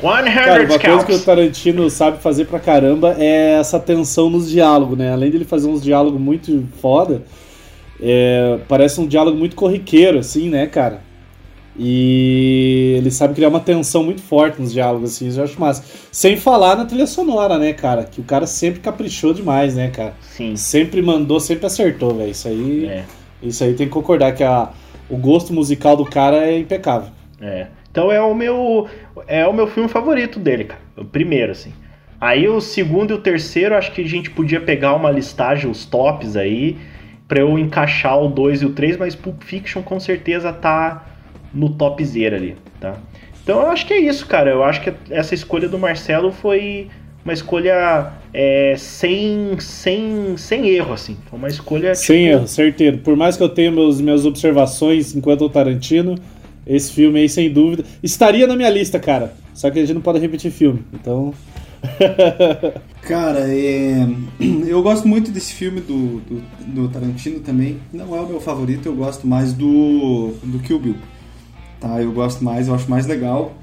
[0.34, 1.20] Cara, uma coisa que o.
[1.20, 5.12] Tarantino sabe fazer pra caramba é essa tensão nos diálogos, né?
[5.12, 7.22] Além dele fazer uns diálogos muito foda,
[8.00, 11.00] é, parece um diálogo muito corriqueiro, assim, né, cara?
[11.76, 15.84] E ele sabe criar uma tensão muito forte nos diálogos, assim, eu acho massa.
[16.12, 18.04] Sem falar na trilha sonora, né, cara?
[18.04, 20.14] Que o cara sempre caprichou demais, né, cara?
[20.20, 20.54] Sim.
[20.56, 22.30] Sempre mandou, sempre acertou, velho.
[22.30, 23.04] Isso aí, É.
[23.42, 24.68] isso aí tem que concordar que a,
[25.10, 27.10] o gosto musical do cara é impecável.
[27.40, 27.66] É.
[27.90, 28.88] Então é o meu
[29.28, 30.80] é o meu filme favorito dele, cara.
[30.96, 31.72] O primeiro, assim.
[32.20, 35.84] Aí o segundo e o terceiro, acho que a gente podia pegar uma listagem, os
[35.84, 36.76] tops aí,
[37.28, 41.04] pra eu encaixar o 2 e o 3, mas Pulp Fiction com certeza tá
[41.54, 42.96] no topzera ali, tá?
[43.42, 44.50] Então eu acho que é isso, cara.
[44.50, 46.88] Eu acho que essa escolha do Marcelo foi
[47.24, 51.16] uma escolha é, sem, sem, sem erro, assim.
[51.28, 51.94] Foi uma escolha.
[51.94, 52.98] Sem tipo, erro, certeiro.
[52.98, 56.16] Por mais que eu tenha meus, minhas observações enquanto o Tarantino,
[56.66, 59.34] esse filme aí, sem dúvida, estaria na minha lista, cara.
[59.54, 61.32] Só que a gente não pode repetir filme, então.
[63.02, 64.06] Cara, é...
[64.66, 67.78] eu gosto muito desse filme do, do, do Tarantino também.
[67.92, 70.96] Não é o meu favorito, eu gosto mais do, do Kill Bill.
[71.84, 73.54] Tá, eu gosto mais, eu acho mais legal.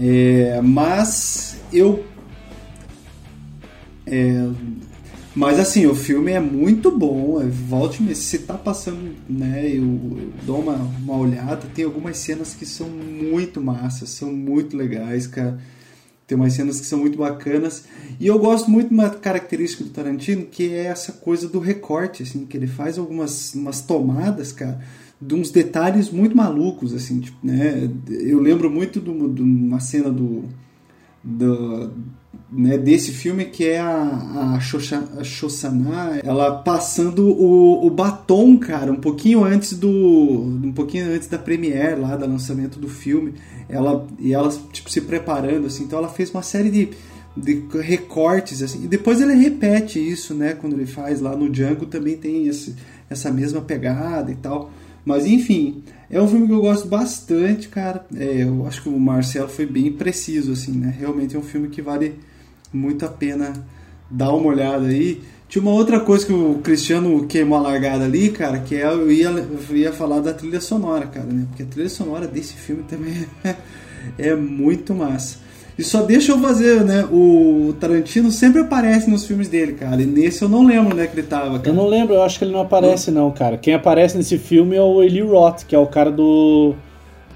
[0.00, 2.04] É, Mas eu.
[4.04, 4.48] É,
[5.36, 7.40] Mas assim, o filme é muito bom.
[7.40, 9.68] é, Volte me se tá passando, né?
[9.68, 11.62] Eu, eu dou uma, uma olhada.
[11.72, 15.56] Tem algumas cenas que são muito massas, são muito legais, cara.
[16.26, 17.84] tem umas cenas que são muito bacanas.
[18.18, 22.24] E eu gosto muito de uma característica do Tarantino, que é essa coisa do recorte,
[22.24, 24.80] assim, que ele faz algumas umas tomadas, cara,
[25.20, 27.90] de uns detalhes muito malucos, assim, tipo, né?
[28.08, 30.44] Eu lembro muito de uma cena do,
[31.22, 31.92] do
[32.50, 38.96] né, desse filme que é a, a, Shoshana, ela passando o, o batom, cara, um
[38.96, 43.34] pouquinho antes do um pouquinho antes da premiere lá, do lançamento do filme,
[43.68, 46.88] ela e ela tipo se preparando assim, então ela fez uma série de,
[47.36, 51.86] de recortes assim, e depois ele repete isso, né, quando ele faz lá no Django
[51.86, 52.74] também tem esse,
[53.08, 54.72] essa mesma pegada e tal.
[55.04, 58.04] Mas enfim, é um filme que eu gosto bastante, cara.
[58.16, 60.94] É, eu acho que o Marcelo foi bem preciso, assim, né?
[60.98, 62.14] Realmente é um filme que vale
[62.72, 63.52] muito a pena
[64.10, 65.22] dar uma olhada aí.
[65.48, 69.10] Tinha uma outra coisa que o Cristiano queimou a largada ali, cara, que é, eu
[69.10, 71.44] ia, eu ia falar da trilha sonora, cara, né?
[71.48, 73.56] Porque a trilha sonora desse filme também é,
[74.30, 75.38] é muito massa.
[75.80, 77.06] E só deixa eu fazer, né?
[77.10, 80.02] O Tarantino sempre aparece nos filmes dele, cara.
[80.02, 81.70] E nesse eu não lembro onde é que ele tava, cara.
[81.70, 83.56] Eu não lembro, eu acho que ele não aparece, não, cara.
[83.56, 86.74] Quem aparece nesse filme é o Eli Roth, que é o cara do.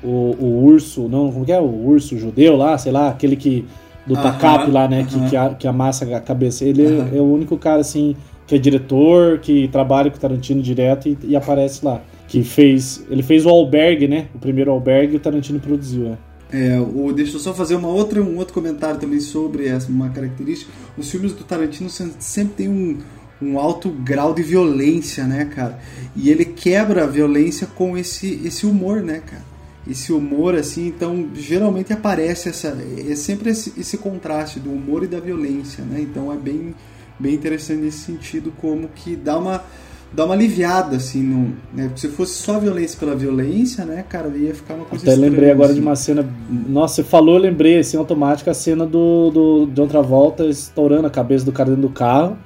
[0.02, 1.58] O, o urso, não, como que é?
[1.58, 3.64] O urso judeu lá, sei lá, aquele que
[4.06, 5.06] do Takap lá, né?
[5.08, 6.66] Que, que, a, que amassa a cabeça.
[6.66, 8.14] Ele é, é, o único cara, assim,
[8.46, 12.02] que é diretor, que trabalha com o Tarantino direto e, e, aparece lá.
[12.28, 13.06] Que fez.
[13.08, 14.26] Ele fez o Albergue, né?
[14.34, 16.18] O primeiro Albergue e o Tarantino produziu, né?
[16.56, 16.78] É,
[17.12, 20.70] deixa eu só fazer uma outra, um outro comentário também sobre essa uma característica.
[20.96, 22.98] Os filmes do Tarantino sempre tem um,
[23.42, 25.80] um alto grau de violência, né, cara?
[26.14, 29.54] E ele quebra a violência com esse, esse humor, né, cara?
[29.86, 32.74] esse humor assim, então geralmente aparece essa
[33.06, 36.00] é sempre esse, esse, contraste do humor e da violência, né?
[36.00, 36.74] Então é bem
[37.18, 39.62] bem interessante nesse sentido como que dá uma
[40.14, 41.88] dá uma aliviada assim, no, né?
[41.88, 45.30] Porque se fosse só violência pela violência, né, cara, ia ficar uma coisa Até estranha,
[45.30, 45.80] lembrei agora assim.
[45.80, 46.28] de uma cena,
[46.68, 51.10] nossa, você falou, eu lembrei assim automática a cena do do John Travolta estourando a
[51.10, 52.38] cabeça do cara dentro do carro,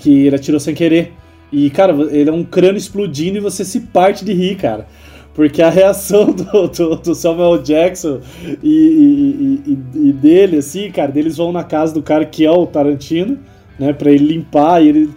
[0.00, 1.14] que ele atirou sem querer.
[1.50, 4.86] E, cara, ele é um crânio explodindo e você se parte de rir, cara.
[5.34, 8.20] Porque a reação do, do, do Samuel Jackson
[8.62, 12.50] e, e, e, e, dele, assim, cara, eles vão na casa do cara que é
[12.50, 13.38] o Tarantino,
[13.78, 15.10] né, pra ele limpar e ele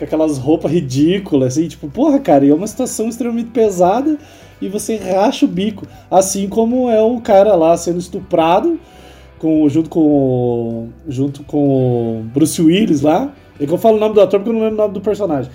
[0.00, 4.16] com aquelas roupas ridículas, assim, tipo, porra, cara, e é uma situação extremamente pesada
[4.60, 5.86] e você racha o bico.
[6.10, 8.80] Assim como é o cara lá sendo estuprado
[9.38, 13.32] com, junto com junto com o Bruce Willis lá.
[13.60, 15.00] É que eu falo o nome do ator porque eu não lembro o nome do
[15.02, 15.50] personagem.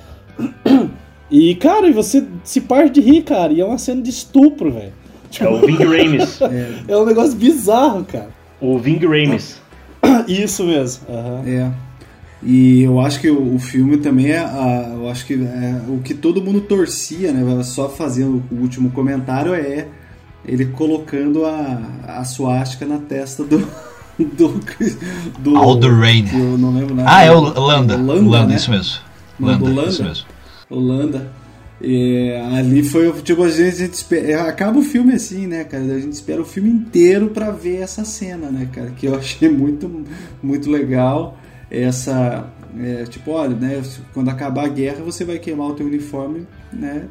[1.29, 3.51] E, cara, e você se parte de rir, cara.
[3.51, 4.93] E é uma cena de estupro, velho.
[5.31, 6.39] Tipo, é o Ving Rames.
[6.87, 6.93] é.
[6.93, 8.29] é um negócio bizarro, cara.
[8.61, 9.59] O Ving Rames.
[10.27, 11.03] Isso mesmo.
[11.09, 11.43] Uhum.
[11.47, 11.71] É.
[12.43, 15.99] E eu acho que o, o filme também é, a, eu acho que é, o
[15.99, 17.63] que todo mundo torcia, né?
[17.63, 19.87] Só fazendo o último comentário é
[20.45, 21.81] ele colocando a,
[22.19, 23.57] a suástica na testa do
[24.17, 24.61] do,
[25.39, 26.25] do Alderrain.
[26.33, 27.09] Eu não lembro nada.
[27.11, 27.97] Ah, é o Landa.
[27.97, 28.55] Landa, Landa né?
[28.55, 28.99] isso mesmo.
[29.39, 30.25] Landa, Landa, isso mesmo.
[30.69, 31.31] Holanda.
[31.81, 35.65] E ali foi tipo a gente, a gente espera, é, acaba o filme assim, né,
[35.65, 35.83] cara?
[35.83, 38.91] A gente espera o filme inteiro para ver essa cena, né, cara?
[38.91, 40.05] Que eu achei muito
[40.41, 41.37] muito legal
[41.69, 43.81] essa é, tipo, olha, né,
[44.13, 47.07] quando acabar a guerra você vai queimar o teu uniforme, né?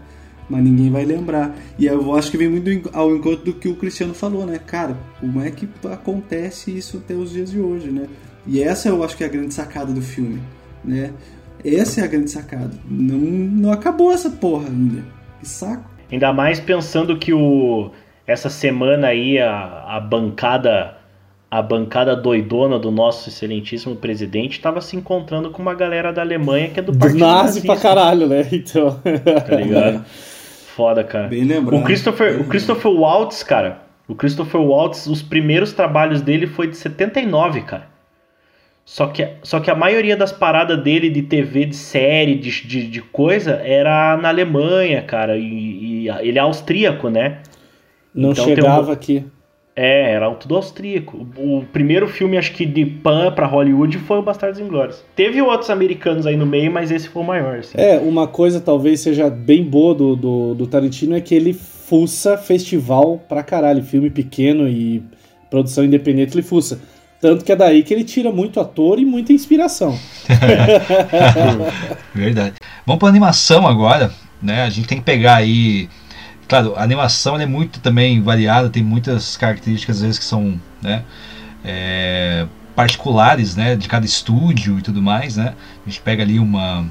[0.48, 1.56] Mas ninguém vai lembrar.
[1.78, 4.58] E eu acho que vem muito ao encontro do que o Cristiano falou, né?
[4.58, 8.06] Cara, como é que acontece isso até os dias de hoje, né?
[8.46, 10.42] E essa eu acho que é a grande sacada do filme,
[10.84, 11.12] né?
[11.64, 12.72] Essa é a grande sacada.
[12.84, 15.02] Não, não acabou essa porra ainda.
[15.40, 15.90] Que saco.
[16.12, 17.90] Ainda mais pensando que o
[18.26, 20.96] essa semana aí a, a bancada
[21.54, 26.68] a bancada doidona do nosso excelentíssimo presidente estava se encontrando com uma galera da Alemanha
[26.68, 27.66] que é do, do partido nazi nazista.
[27.68, 28.44] pra caralho, né?
[28.50, 29.00] Então.
[29.46, 30.04] Tá ligado?
[30.74, 31.28] Foda, cara.
[31.28, 31.80] Bem lembrado.
[31.80, 33.82] O Christopher, o Christopher Waltz, cara.
[34.08, 37.86] O Christopher Waltz, os primeiros trabalhos dele foi de 79, cara.
[38.84, 42.88] Só que, só que a maioria das paradas dele de TV, de série, de, de,
[42.88, 45.38] de coisa, era na Alemanha, cara.
[45.38, 47.42] E, e, ele é austríaco, né?
[48.12, 48.92] Não então, chegava um...
[48.92, 49.24] aqui.
[49.76, 51.26] É, era tudo austríaco.
[51.36, 55.02] O, primeiro filme, acho que de Pan pra Hollywood foi o Bastardos Inglórios.
[55.16, 57.58] Teve outros americanos aí no meio, mas esse foi o maior.
[57.58, 57.76] Assim.
[57.76, 62.38] É, uma coisa talvez seja bem boa do, do, do Tarantino é que ele fuça
[62.38, 63.82] festival pra caralho.
[63.82, 65.02] Filme pequeno e
[65.50, 66.80] produção independente, ele fuça.
[67.20, 69.98] Tanto que é daí que ele tira muito ator e muita inspiração.
[72.14, 72.56] Verdade.
[72.86, 74.62] Vamos para animação agora, né?
[74.62, 75.88] A gente tem que pegar aí,
[76.48, 81.04] claro, a animação é muito também variada, tem muitas características às vezes que são, né?
[81.64, 83.76] É, particulares, né?
[83.76, 85.54] De cada estúdio e tudo mais, né?
[85.86, 86.86] A gente pega ali uma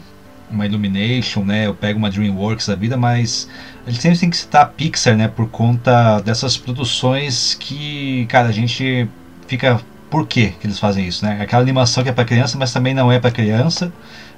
[0.53, 1.65] uma Illumination, né?
[1.67, 3.49] Eu pego uma DreamWorks da vida, mas
[3.85, 5.27] a gente sempre tem que citar a Pixar, né?
[5.27, 9.07] Por conta dessas produções que, cara, a gente
[9.47, 11.41] fica por que, que eles fazem isso, né?
[11.41, 13.91] Aquela animação que é para criança, mas também não é para criança,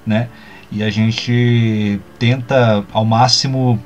[0.05, 0.29] né?
[0.71, 3.81] E a gente tenta ao máximo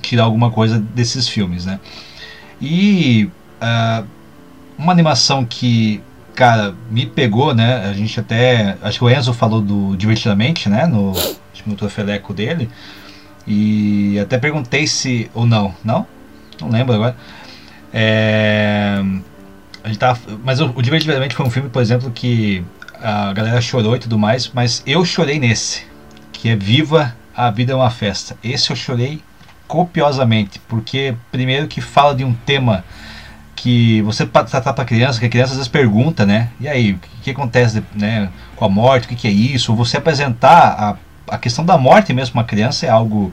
[0.00, 1.80] tirar alguma coisa desses filmes, né?
[2.60, 3.28] E
[3.60, 4.06] uh,
[4.78, 6.00] uma animação que,
[6.34, 7.86] cara, me pegou, né?
[7.88, 8.76] A gente até.
[8.82, 10.86] Acho que o Enzo falou do Divertidamente, né?
[10.86, 11.12] No,
[11.66, 12.70] no trofeleco dele.
[13.46, 15.30] E até perguntei se.
[15.34, 16.06] Ou não, não?
[16.60, 17.16] Não lembro agora.
[17.92, 19.02] É,
[19.84, 22.64] a gente tava, mas o, o Divertidamente foi um filme, por exemplo, que
[23.00, 25.84] a galera chorou e tudo mais, mas eu chorei nesse,
[26.32, 28.36] que é Viva a Vida é uma Festa.
[28.42, 29.20] Esse eu chorei
[29.66, 32.84] copiosamente, porque primeiro que fala de um tema
[33.56, 36.50] que você tratar para criança, que a criança às vezes pergunta, né?
[36.60, 39.06] E aí, o que, que acontece né, com a morte?
[39.06, 39.74] O que, que é isso?
[39.74, 40.98] Você apresentar
[41.28, 43.32] a, a questão da morte mesmo para uma criança é algo,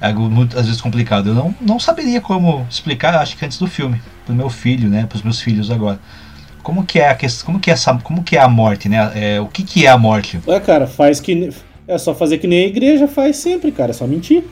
[0.00, 1.30] é algo muito, às vezes complicado.
[1.30, 4.88] Eu não, não saberia como explicar, acho que antes do filme, para o meu filho,
[4.88, 5.06] né?
[5.06, 5.98] Para os meus filhos agora.
[6.62, 9.10] Como que é a questão, como que é essa, como que é a morte, né?
[9.14, 10.38] É, o que, que é a morte?
[10.46, 11.50] É, cara, faz que
[11.88, 14.44] é só fazer que nem a igreja faz sempre, cara, é só mentir.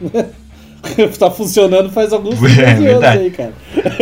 [1.18, 3.18] tá funcionando faz alguns é, verdade.
[3.18, 3.52] aí, cara.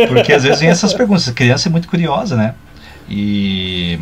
[0.07, 1.27] Porque às vezes vem essas perguntas.
[1.27, 2.55] A criança é muito curiosa, né?
[3.09, 3.99] E,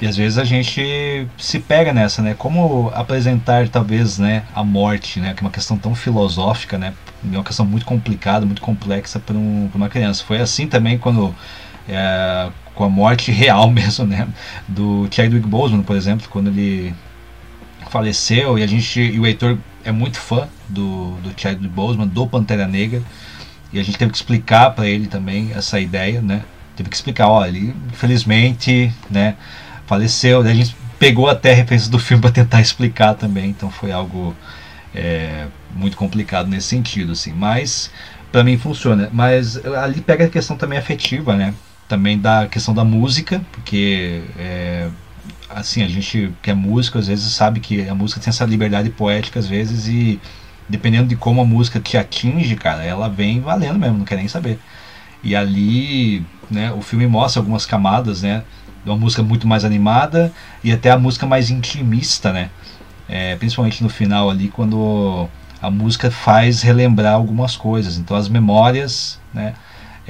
[0.00, 2.34] e às vezes a gente se pega nessa, né?
[2.36, 5.34] Como apresentar talvez, né, a morte, né?
[5.34, 6.94] Que é uma questão tão filosófica, né?
[7.24, 10.24] É uma questão muito complicada, muito complexa para um, uma criança.
[10.24, 11.34] Foi assim também quando
[11.88, 14.26] é, com a morte real mesmo, né?
[14.66, 16.94] Do Chadwick Boseman, por exemplo, quando ele
[17.90, 22.26] faleceu e a gente e o Heitor é muito fã do, do Chadwick Boseman, do
[22.26, 23.02] Pantera Negra,
[23.72, 26.42] e a gente teve que explicar para ele também essa ideia, né?
[26.76, 29.36] Teve que explicar, olha, ele infelizmente, né,
[29.86, 34.34] faleceu, a gente pegou até referências do filme para tentar explicar também, então foi algo
[34.94, 37.90] é, muito complicado nesse sentido, assim, mas
[38.30, 41.54] para mim funciona, mas ali pega a questão também afetiva, né?
[41.88, 44.88] Também da questão da música, porque é,
[45.54, 48.90] assim, a gente que é músico às vezes sabe que a música tem essa liberdade
[48.90, 50.20] poética às vezes e
[50.68, 54.28] dependendo de como a música te atinge, cara, ela vem valendo mesmo, não quer nem
[54.28, 54.58] saber.
[55.22, 58.44] E ali, né, o filme mostra algumas camadas, né,
[58.84, 60.32] de uma música muito mais animada
[60.62, 62.50] e até a música mais intimista, né,
[63.08, 65.28] é, principalmente no final ali, quando
[65.60, 67.98] a música faz relembrar algumas coisas.
[67.98, 69.54] Então as memórias, né,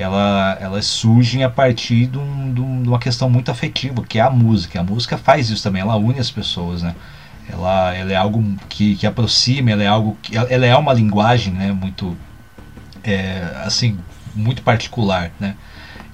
[0.02, 4.30] ela, elas surgem a partir de, um, de, uma questão muito afetiva, que é a
[4.30, 4.80] música.
[4.80, 6.94] A música faz isso também, ela une as pessoas, né?
[7.48, 11.52] Ela, ela é algo que, que aproxima, ela é algo que, ela é uma linguagem,
[11.52, 11.72] né?
[11.72, 12.16] Muito,
[13.04, 13.98] é, assim,
[14.34, 15.54] muito particular, né?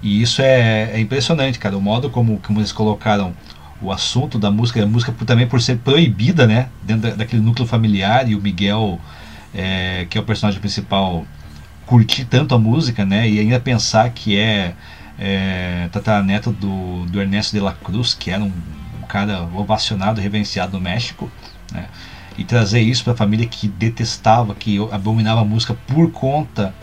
[0.03, 1.77] E isso é, é, impressionante, cara.
[1.77, 3.35] O modo como, como eles colocaram
[3.81, 6.69] o assunto da música, a música também por ser proibida, né?
[6.83, 9.01] Dentro daquele núcleo familiar e o Miguel,
[9.55, 11.25] é, que é o personagem principal,
[11.87, 13.29] curtir tanto a música, né?
[13.29, 14.75] E ainda pensar que é,
[15.19, 15.89] é
[16.61, 18.53] do, do Ernesto de la Cruz, que era um,
[19.01, 21.31] um cara ovacionado, reverenciado no México,
[21.73, 21.87] né?
[22.37, 26.75] E trazer isso para a família que detestava, que abominava a música por conta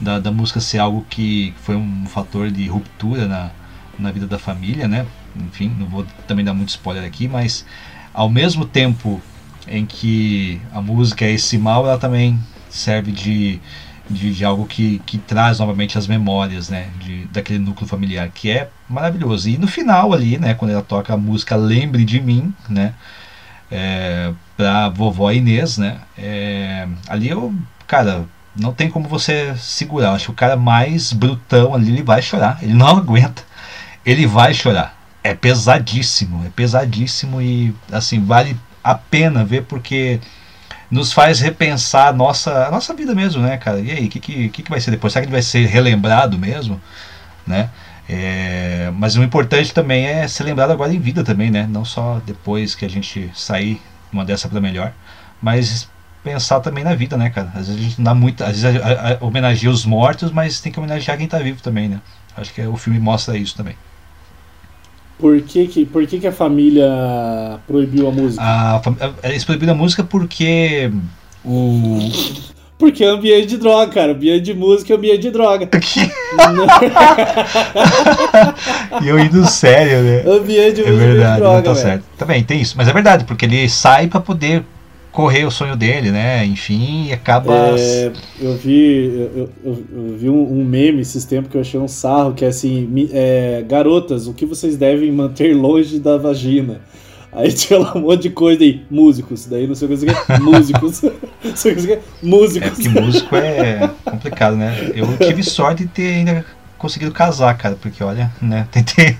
[0.00, 3.50] da, da música ser algo que foi um fator de ruptura na,
[3.98, 5.06] na vida da família, né?
[5.36, 7.64] Enfim, não vou também dar muito spoiler aqui, mas
[8.12, 9.20] ao mesmo tempo
[9.68, 13.60] em que a música é esse mal, ela também serve de
[14.08, 18.50] de, de, algo que, que traz novamente as memórias, né, de, daquele núcleo familiar, que
[18.50, 19.48] é maravilhoso.
[19.48, 22.94] E no final ali, né, quando ela toca a música Lembre de Mim, né,
[23.70, 27.54] é, pra vovó Inês, né, é, ali eu,
[27.86, 28.24] cara,
[28.56, 30.12] não tem como você segurar.
[30.12, 33.42] acho que o cara mais brutão ali, ele vai chorar, ele não aguenta,
[34.04, 34.96] ele vai chorar.
[35.22, 40.20] É pesadíssimo, é pesadíssimo e, assim, vale a pena ver porque
[40.90, 43.78] nos faz repensar a nossa, a nossa vida mesmo, né, cara?
[43.80, 45.12] E aí, o que, que, que vai ser depois?
[45.12, 46.80] Será que ele vai ser relembrado mesmo?
[47.46, 47.70] Né?
[48.08, 51.66] É, mas o importante também é ser lembrado agora em vida também, né?
[51.70, 54.94] Não só depois que a gente sair uma dessa para melhor,
[55.42, 55.88] mas
[56.24, 57.48] pensar também na vida, né, cara?
[57.54, 58.80] Às vezes a gente dá muito, às vezes
[59.20, 62.00] homenageia os mortos, mas tem que homenagear quem tá vivo também, né?
[62.34, 63.76] Acho que o filme mostra isso também.
[65.18, 68.42] Por que, que, por que, que a família proibiu a música?
[68.42, 68.80] A,
[69.24, 70.92] eles proibiram a música porque
[71.44, 71.98] o.
[72.78, 74.12] Porque é ambiente de droga, cara.
[74.12, 75.68] Ambiente de música é ambiente de droga.
[79.02, 80.22] e eu indo sério, né?
[80.32, 82.04] Ambiente de é música é verdade, de droga, tá certo.
[82.16, 82.76] Também tem isso.
[82.76, 84.62] Mas é verdade, porque ele sai para poder
[85.12, 86.44] correr o sonho dele, né?
[86.44, 87.54] Enfim, e acaba.
[87.78, 91.78] É, eu vi, eu, eu, eu vi um, um, meme esses tempos que eu achei
[91.78, 96.80] um sarro, que é assim: é, garotas, o que vocês devem manter longe da vagina?
[97.32, 100.38] Aí tinha lá um monte de coisa aí, músicos, daí não sei o que, é,
[100.38, 101.02] músicos.
[101.44, 102.68] não sei o que, músicos.
[102.68, 104.92] É porque músico é complicado, né?
[104.94, 106.44] Eu tive sorte de ter ainda
[106.78, 109.18] conseguido casar, cara, porque olha, né, tentei.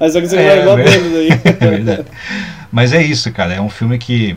[0.00, 1.28] Mas só que você é, igual menos aí.
[1.44, 2.06] é verdade.
[2.70, 4.36] Mas é isso, cara, é um filme que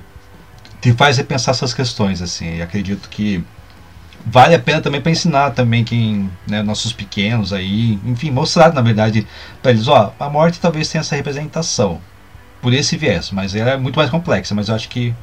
[0.81, 3.43] te faz repensar essas questões, assim, e acredito que
[4.25, 8.81] vale a pena também para ensinar também quem, né, nossos pequenos aí, enfim, mostrar na
[8.81, 9.25] verdade
[9.61, 12.01] para eles, ó, a morte talvez tenha essa representação
[12.61, 15.13] por esse viés, mas ela é muito mais complexa, mas eu acho que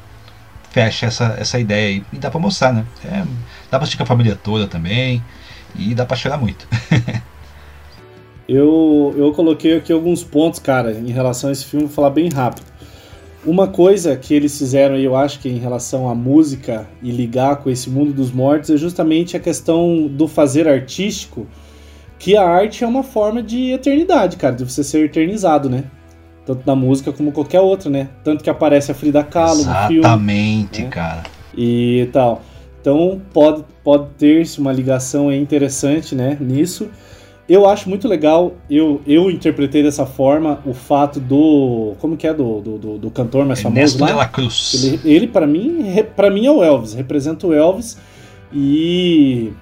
[0.71, 2.85] fecha essa, essa ideia aí e dá para mostrar, né?
[3.05, 3.23] É,
[3.69, 5.23] dá para assistir com a família toda também
[5.75, 6.67] e dá para chorar muito.
[8.47, 12.29] eu, eu coloquei aqui alguns pontos, cara, em relação a esse filme, vou falar bem
[12.29, 12.73] rápido.
[13.45, 17.69] Uma coisa que eles fizeram, eu acho que em relação à música e ligar com
[17.69, 21.45] esse mundo dos mortos, é justamente a questão do fazer artístico,
[22.17, 25.83] que a arte é uma forma de eternidade, cara, de você ser eternizado, né?
[26.45, 28.09] Tanto na música como qualquer outra, né?
[28.23, 29.99] Tanto que aparece a Frida Kahlo Exatamente, no filme.
[30.05, 30.89] Exatamente, né?
[30.89, 31.23] cara.
[31.55, 32.41] E tal.
[32.83, 36.89] Então pode, pode ter-se uma ligação interessante, né, nisso.
[37.47, 41.93] Eu acho muito legal, eu, eu interpretei dessa forma o fato do.
[41.99, 44.27] Como que é do, do, do, cantor mais Ernesto famoso lá?
[44.27, 44.83] Cruz.
[44.83, 47.97] Ele, ele para mim, para mim é o Elvis, representa o Elvis
[48.51, 49.53] e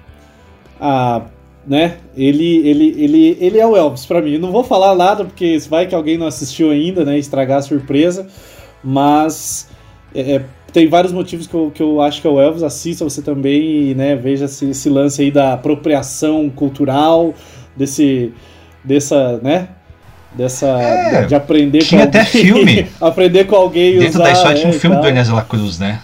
[0.80, 1.22] a
[1.64, 1.98] né?
[2.16, 4.36] Ele, ele, ele, ele é o Elvis para mim.
[4.36, 7.16] Não vou falar nada porque vai que alguém não assistiu ainda, né?
[7.18, 8.26] Estragar a surpresa,
[8.82, 9.68] mas
[10.12, 12.62] é, é tem vários motivos que eu, que eu acho que é o Elvis.
[12.62, 17.34] Assista você também e né, veja esse, esse lance aí da apropriação cultural
[17.76, 18.32] desse
[18.82, 19.68] dessa, né?
[20.34, 22.86] Dessa é, de aprender tinha com até filme.
[23.00, 25.78] aprender com alguém Dentro usar, da história tinha um é, filme do Inés La Cruz,
[25.78, 26.00] né?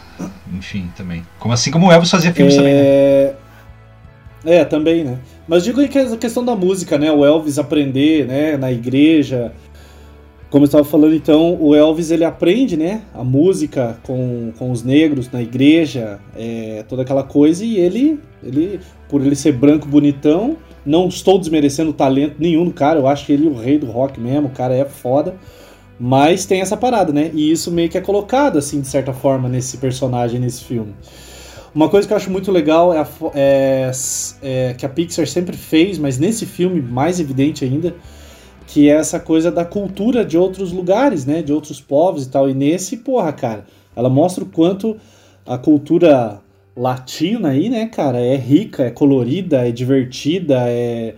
[0.53, 1.23] Enfim, também.
[1.39, 2.59] Como assim como o Elvis fazia filmes é...
[2.59, 3.35] também, né?
[4.45, 5.19] É, também, né?
[5.47, 7.11] Mas digo que a questão da música, né?
[7.11, 9.53] O Elvis aprender, né, na igreja.
[10.51, 14.83] Como eu estava falando, então, o Elvis ele aprende, né, a música com, com os
[14.83, 18.81] negros na igreja, é, toda aquela coisa, e ele, ele,
[19.11, 20.57] por ele ser branco bonitão,
[20.87, 23.87] não estou desmerecendo talento nenhum do cara, eu acho que ele é o rei do
[23.87, 25.35] rock mesmo, o cara é foda.
[26.01, 27.31] Mas tem essa parada, né?
[27.35, 30.95] E isso meio que é colocado, assim, de certa forma, nesse personagem, nesse filme.
[31.75, 33.91] Uma coisa que eu acho muito legal é, a, é,
[34.43, 37.95] é, que a Pixar sempre fez, mas nesse filme mais evidente ainda,
[38.69, 41.43] que é essa coisa da cultura de outros lugares, né?
[41.43, 42.49] De outros povos e tal.
[42.49, 43.65] E nesse, porra, cara,
[43.97, 44.97] ela mostra o quanto
[45.47, 46.41] a cultura
[46.77, 51.17] latina aí, né, cara, é rica, é colorida, é divertida, é,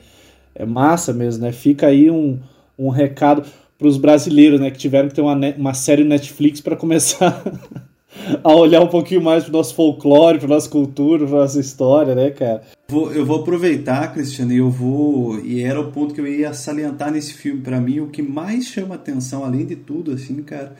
[0.54, 1.52] é massa mesmo, né?
[1.52, 2.38] Fica aí um,
[2.78, 3.42] um recado
[3.76, 7.42] para os brasileiros, né, que tiveram que ter uma, uma série Netflix para começar
[8.42, 12.30] a olhar um pouquinho mais pro nosso folclore, pra nossa cultura, pra nossa história, né,
[12.30, 12.62] cara?
[12.88, 15.38] Vou, eu vou aproveitar, Cristiano, e eu vou.
[15.40, 17.60] E era o ponto que eu ia salientar nesse filme.
[17.60, 20.74] para mim, o que mais chama atenção, além de tudo, assim, cara,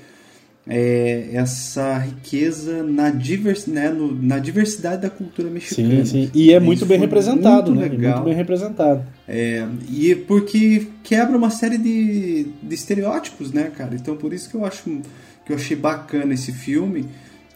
[0.66, 6.04] é, essa riqueza na, divers, né, no, na diversidade da cultura mexicana.
[6.04, 6.30] Sim, sim.
[6.34, 7.88] E é muito bem representado, muito né?
[7.88, 8.14] Legal.
[8.14, 9.02] Muito bem representado.
[9.26, 13.94] É, e porque quebra uma série de, de estereótipos, né, cara?
[13.94, 14.82] Então por isso que eu acho
[15.44, 17.06] que eu achei bacana esse filme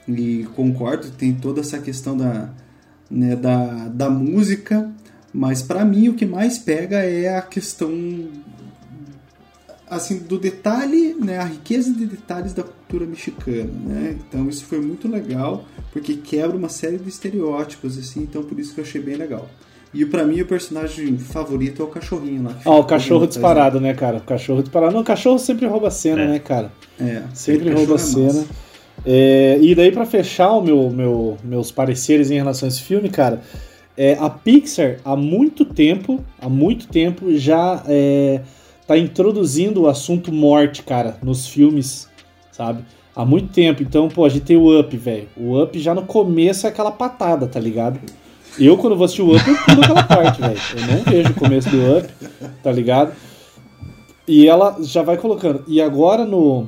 [0.09, 2.51] e concordo tem toda essa questão da,
[3.11, 4.91] né, da, da música,
[5.33, 7.91] mas para mim o que mais pega é a questão
[9.89, 14.17] assim do detalhe, né, a riqueza de detalhes da cultura mexicana, né?
[14.19, 18.75] Então isso foi muito legal porque quebra uma série de estereótipos assim, então por isso
[18.75, 19.49] que eu achei bem legal.
[19.95, 22.59] E para mim o personagem favorito é o cachorrinho lá.
[22.65, 24.17] Ah, o cachorro disparado, né, cara?
[24.17, 24.93] O cachorro disparado.
[24.93, 26.27] Não, o cachorro sempre rouba a cena, é.
[26.27, 26.73] né, cara?
[26.99, 28.41] É, sempre rouba a é cena.
[28.41, 28.45] É,
[29.05, 33.41] e daí para fechar o meu, meu, meus pareceres em relação a esse filme, cara,
[33.97, 38.41] é, a Pixar há muito tempo, há muito tempo já é,
[38.87, 42.09] tá introduzindo o assunto morte, cara, nos filmes,
[42.51, 42.85] sabe?
[43.15, 43.83] Há muito tempo.
[43.83, 45.29] Então, pô, a gente tem o Up, velho.
[45.37, 48.01] O Up já no começo é aquela patada, tá ligado?
[48.59, 50.61] Eu, quando vou assistir o Up, eu pulo aquela parte, velho.
[50.75, 52.09] Eu não vejo o começo do Up,
[52.63, 53.13] tá ligado?
[54.27, 55.63] E ela já vai colocando.
[55.69, 56.67] E agora no,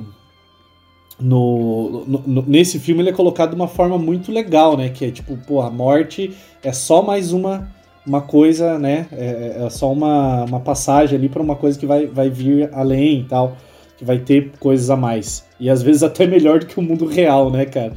[1.19, 4.89] no, no, nesse filme ele é colocado de uma forma muito legal, né?
[4.89, 7.67] Que é tipo, pô, a morte é só mais uma
[8.07, 9.05] uma coisa, né?
[9.11, 13.19] É, é só uma, uma passagem ali para uma coisa que vai, vai vir além
[13.19, 13.57] e tal,
[13.97, 15.45] que vai ter coisas a mais.
[15.59, 17.91] E às vezes até melhor do que o mundo real, né, cara?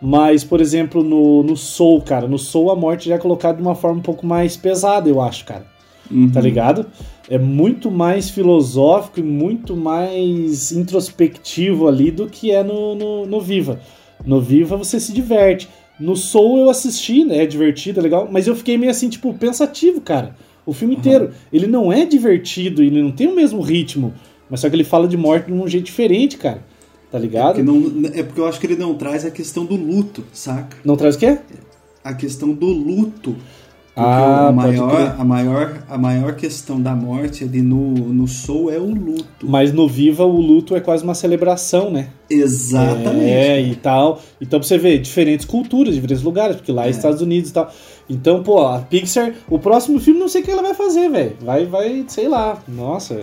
[0.00, 3.62] Mas, por exemplo, no, no Soul, cara, no Soul a morte já é colocada de
[3.62, 5.66] uma forma um pouco mais pesada, eu acho, cara.
[6.10, 6.30] Uhum.
[6.30, 6.86] Tá ligado?
[7.30, 13.40] É muito mais filosófico e muito mais introspectivo ali do que é no, no, no
[13.40, 13.80] Viva.
[14.24, 15.68] No Viva você se diverte.
[16.00, 17.42] No Soul eu assisti, né?
[17.42, 20.34] É divertido, é legal, mas eu fiquei meio assim, tipo, pensativo, cara.
[20.64, 21.00] O filme uhum.
[21.00, 21.30] inteiro.
[21.52, 24.14] Ele não é divertido, ele não tem o mesmo ritmo,
[24.48, 26.62] mas só que ele fala de morte de um jeito diferente, cara.
[27.10, 27.58] Tá ligado?
[27.58, 30.24] É porque, não, é porque eu acho que ele não traz a questão do luto,
[30.32, 30.76] saca?
[30.84, 31.38] Não traz o quê?
[32.04, 33.34] A questão do luto.
[33.98, 38.78] Porque ah, maior, a, maior, a maior questão da morte ali no, no Soul é
[38.78, 39.44] o luto.
[39.44, 42.10] Mas no Viva o luto é quase uma celebração, né?
[42.30, 43.24] Exatamente.
[43.24, 44.22] É, e tal.
[44.40, 47.52] Então pra você ver, diferentes culturas, diferentes lugares, porque lá é, é Estados Unidos e
[47.54, 47.72] tal.
[48.08, 51.36] Então, pô, a Pixar, o próximo filme não sei o que ela vai fazer, velho.
[51.40, 52.62] Vai, vai, sei lá.
[52.68, 53.20] Nossa,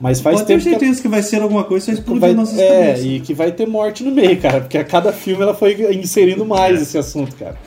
[0.00, 0.64] mas faz Pode tempo.
[0.64, 3.04] ter certeza que, que, vai ser alguma coisa, vai explodir vai, nossas É, cabeças.
[3.04, 4.62] e que vai ter morte no meio, cara.
[4.62, 6.82] Porque a cada filme ela foi inserindo mais é.
[6.82, 7.58] esse assunto, cara.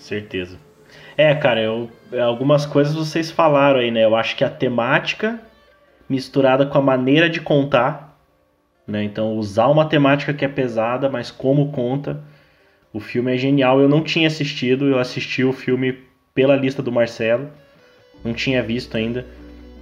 [0.00, 0.56] Certeza.
[1.18, 1.90] É, cara, eu,
[2.24, 4.04] algumas coisas vocês falaram aí, né?
[4.04, 5.40] Eu acho que a temática
[6.08, 8.16] misturada com a maneira de contar,
[8.86, 9.02] né?
[9.02, 12.22] Então, usar uma temática que é pesada, mas como conta,
[12.92, 13.80] o filme é genial.
[13.80, 15.98] Eu não tinha assistido, eu assisti o filme
[16.32, 17.50] pela lista do Marcelo,
[18.24, 19.26] não tinha visto ainda.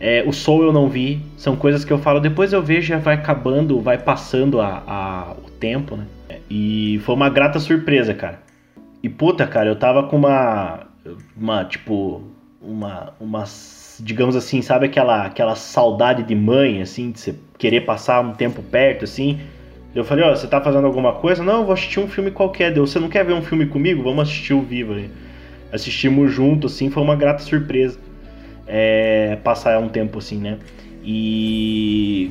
[0.00, 2.98] É, o Soul eu não vi, são coisas que eu falo, depois eu vejo já
[2.98, 6.06] vai acabando, vai passando a, a, o tempo, né?
[6.48, 8.40] E foi uma grata surpresa, cara.
[9.02, 10.85] E puta, cara, eu tava com uma
[11.36, 12.22] uma tipo
[12.60, 13.44] uma uma
[14.00, 18.62] digamos assim, sabe aquela aquela saudade de mãe assim, de você querer passar um tempo
[18.62, 19.40] perto assim.
[19.94, 21.42] Eu falei, ó, oh, você tá fazendo alguma coisa?
[21.42, 22.70] Não, eu vou assistir um filme qualquer.
[22.70, 24.02] Deu, você não quer ver um filme comigo?
[24.02, 25.10] Vamos assistir o Viva aí.
[25.72, 27.98] Assistimos junto, assim, foi uma grata surpresa.
[28.66, 30.58] É, passar um tempo assim, né?
[31.02, 32.30] E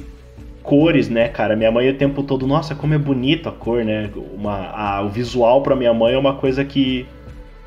[0.62, 1.56] cores, né, cara?
[1.56, 4.12] Minha mãe o tempo todo, nossa, como é bonito a cor, né?
[4.36, 7.08] Uma, a, o visual para minha mãe é uma coisa que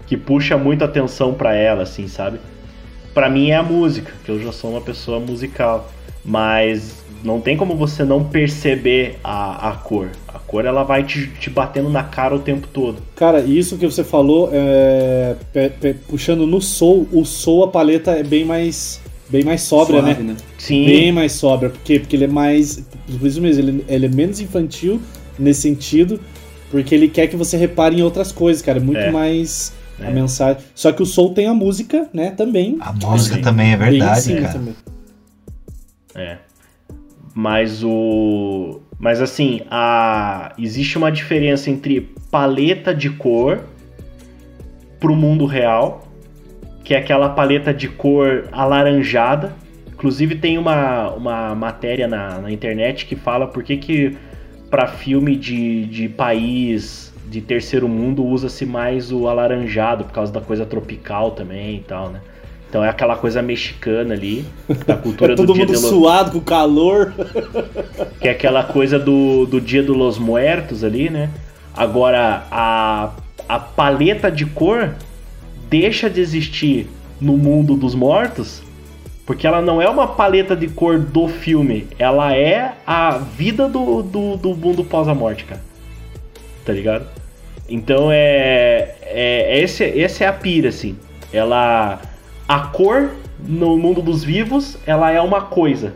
[0.09, 2.41] que puxa muito atenção para ela, assim, sabe?
[3.13, 5.91] Para mim é a música, que eu já sou uma pessoa musical,
[6.25, 10.09] mas não tem como você não perceber a, a cor.
[10.27, 13.03] A cor ela vai te, te batendo na cara o tempo todo.
[13.17, 18.13] Cara, isso que você falou, é, pe, pe, puxando no soul, o soul a paleta
[18.13, 20.33] é bem mais bem mais sóbria, Suave, né?
[20.33, 20.37] né?
[20.57, 20.87] Sim.
[20.87, 22.83] Bem mais sóbria, porque porque ele é mais,
[23.19, 25.03] por isso mesmo, ele, ele é menos infantil
[25.39, 26.19] nesse sentido,
[26.71, 29.11] porque ele quer que você repare em outras coisas, cara, é muito é.
[29.11, 30.07] mais é.
[30.07, 30.63] A mensagem.
[30.75, 32.77] Só que o Soul tem a música, né, também.
[32.81, 33.43] A música Sim.
[33.43, 34.53] também é verdade, cara.
[34.53, 34.75] Também.
[36.15, 36.39] É.
[37.35, 38.81] Mas o.
[38.99, 40.53] Mas assim, a...
[40.59, 43.65] existe uma diferença entre paleta de cor
[44.99, 46.09] pro mundo real,
[46.83, 49.55] que é aquela paleta de cor alaranjada.
[49.93, 54.17] Inclusive tem uma, uma matéria na, na internet que fala por que, que
[54.71, 60.41] para filme de, de país de terceiro mundo usa-se mais o alaranjado por causa da
[60.41, 62.21] coisa tropical também e tal, né?
[62.69, 64.45] Então é aquela coisa mexicana ali,
[64.87, 67.15] da cultura é todo do mundo dia suado com calor.
[68.21, 71.31] Que é aquela coisa do, do dia dos Los Muertos ali, né?
[71.75, 73.11] Agora, a,
[73.49, 74.95] a paleta de cor
[75.69, 76.89] deixa de existir
[77.21, 78.63] no mundo dos mortos,
[79.25, 84.03] porque ela não é uma paleta de cor do filme, ela é a vida do,
[84.03, 85.63] do, do mundo pós a morte, cara.
[86.65, 87.18] Tá ligado?
[87.69, 90.97] Então é, é esse, essa é a pira, assim.
[91.33, 92.01] Ela.
[92.49, 95.95] A cor no mundo dos vivos, ela é uma coisa.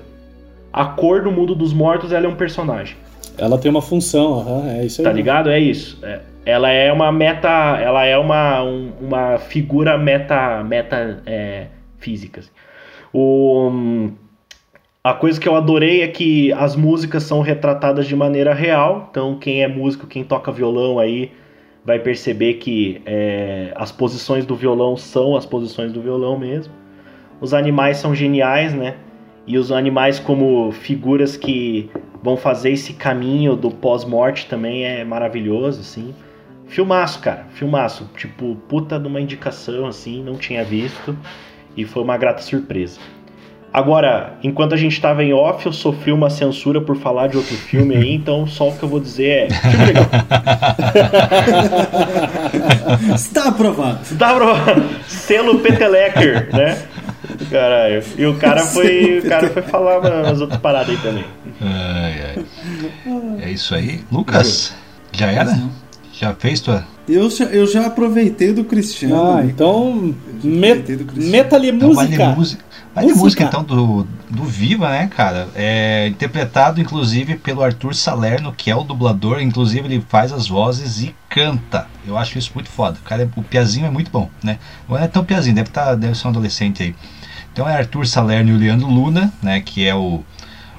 [0.73, 2.97] A cor no mundo dos mortos, ela é um personagem.
[3.39, 5.05] Ela tem uma função, uhum, é isso aí.
[5.05, 5.51] Tá ligado?
[5.51, 5.99] É isso.
[6.03, 6.21] É.
[6.45, 7.49] Ela é uma meta.
[7.81, 11.67] Ela é uma, um, uma figura meta, meta é,
[11.99, 12.41] física.
[12.41, 12.51] Assim.
[13.15, 14.11] O,
[15.05, 19.09] a coisa que eu adorei é que as músicas são retratadas de maneira real.
[19.11, 21.33] Então, quem é músico, quem toca violão aí,
[21.85, 26.73] vai perceber que é, as posições do violão são as posições do violão mesmo.
[27.41, 28.97] Os animais são geniais, né?
[29.47, 31.91] E os animais como figuras que
[32.23, 36.15] vão fazer esse caminho do pós-morte também é maravilhoso, assim.
[36.69, 38.09] Filmaço, cara, filmaço.
[38.17, 41.17] Tipo, puta de uma indicação, assim, não tinha visto.
[41.77, 43.01] E foi uma grata surpresa.
[43.73, 47.55] Agora, enquanto a gente estava em off, eu sofri uma censura por falar de outro
[47.55, 49.55] filme aí, então só o que eu vou dizer é.
[49.55, 50.05] Filme legal.
[53.17, 54.01] Está aprovado.
[54.03, 54.83] Está aprovado.
[55.09, 56.83] Selo Petelecker, né?
[57.51, 58.03] Caralho.
[58.19, 59.21] E o cara foi.
[59.21, 61.25] O cara foi falar umas outras paradas aí também.
[61.61, 62.45] Ai, ai.
[63.43, 64.05] É isso aí.
[64.13, 64.75] Lucas,
[65.13, 65.59] já era?
[66.13, 66.85] Já fez tua?
[67.09, 69.37] Eu já, eu já aproveitei do Cristiano.
[69.37, 70.15] Ah, então.
[71.31, 72.15] Meta-lhe música.
[72.15, 72.65] Então, música.
[72.95, 75.49] Vai de música então do, do Viva, né, cara?
[75.55, 81.01] É interpretado inclusive pelo Arthur Salerno, que é o dublador, inclusive ele faz as vozes
[81.01, 81.87] e canta.
[82.07, 82.99] Eu acho isso muito foda.
[83.03, 84.59] O cara, o Piazinho é muito bom, né?
[84.87, 86.95] Não é tão Piazinho, deve, tá, deve ser um adolescente aí.
[87.51, 90.23] Então é Arthur Salerno e o Leandro Luna, né, que é o,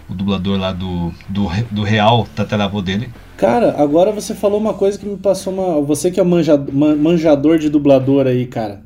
[0.07, 3.09] o dublador lá do, do, do real tataravô dele.
[3.43, 5.81] Cara, agora você falou uma coisa que me passou uma.
[5.81, 8.79] Você que é manja, manjador de dublador aí, cara.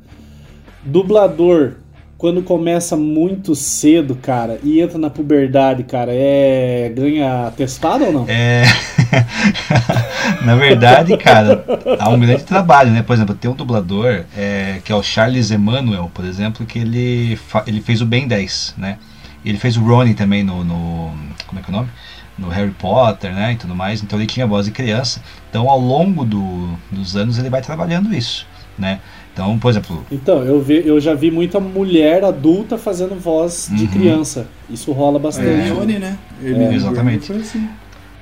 [0.82, 1.74] Dublador
[2.16, 6.92] quando começa muito cedo, cara, e entra na puberdade, cara, é.
[6.92, 8.26] ganha testado ou não?
[8.26, 8.64] É.
[10.44, 11.64] Na verdade, cara,
[11.96, 13.04] há um grande trabalho, né?
[13.04, 17.38] Por exemplo, tem um dublador é, que é o Charles Emmanuel, por exemplo, que ele,
[17.64, 18.98] ele fez o Ben 10, né?
[19.44, 21.12] Ele fez o Ronnie também no, no.
[21.46, 21.88] Como é que é o nome?
[22.38, 23.52] No Harry Potter, né?
[23.52, 24.02] E tudo mais.
[24.02, 25.20] Então ele tinha voz de criança.
[25.50, 28.46] Então ao longo do, dos anos ele vai trabalhando isso,
[28.78, 29.00] né?
[29.38, 30.04] Então, por exemplo.
[30.10, 33.88] Então, eu, vi, eu já vi muita mulher adulta fazendo voz de uhum.
[33.88, 34.48] criança.
[34.68, 35.48] Isso rola bastante.
[35.48, 36.18] É, Ione, né?
[36.42, 37.32] Ele, é, exatamente.
[37.32, 37.68] Assim.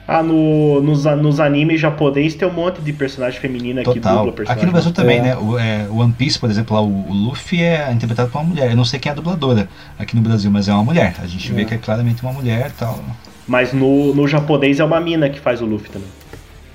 [0.07, 4.53] Ah, no, nos, nos animes japonês tem um monte de personagem feminina que dubla personagem.
[4.53, 5.23] Aqui no Brasil também, é.
[5.23, 5.37] né?
[5.37, 8.71] O é, One Piece, por exemplo, lá, o, o, Luffy é interpretado por uma mulher.
[8.71, 11.17] Eu não sei quem é a dubladora aqui no Brasil, mas é uma mulher.
[11.21, 11.65] A gente vê é.
[11.65, 13.03] que é claramente uma mulher e tal.
[13.47, 16.09] Mas no, no japonês é uma mina que faz o Luffy também.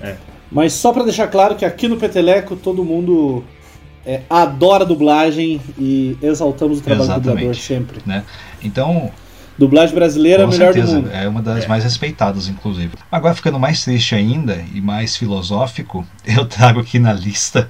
[0.00, 0.16] É.
[0.50, 3.44] Mas só para deixar claro que aqui no Peteleco todo mundo
[4.06, 7.98] é, adora dublagem e exaltamos o trabalho Exatamente, do dublador sempre.
[8.04, 8.24] Né?
[8.62, 9.10] Então.
[9.58, 11.10] Dublagem brasileira é a melhor certeza, do mundo.
[11.12, 11.68] É uma das é.
[11.68, 12.94] mais respeitadas, inclusive.
[13.10, 17.68] Agora, ficando mais triste ainda e mais filosófico, eu trago aqui na lista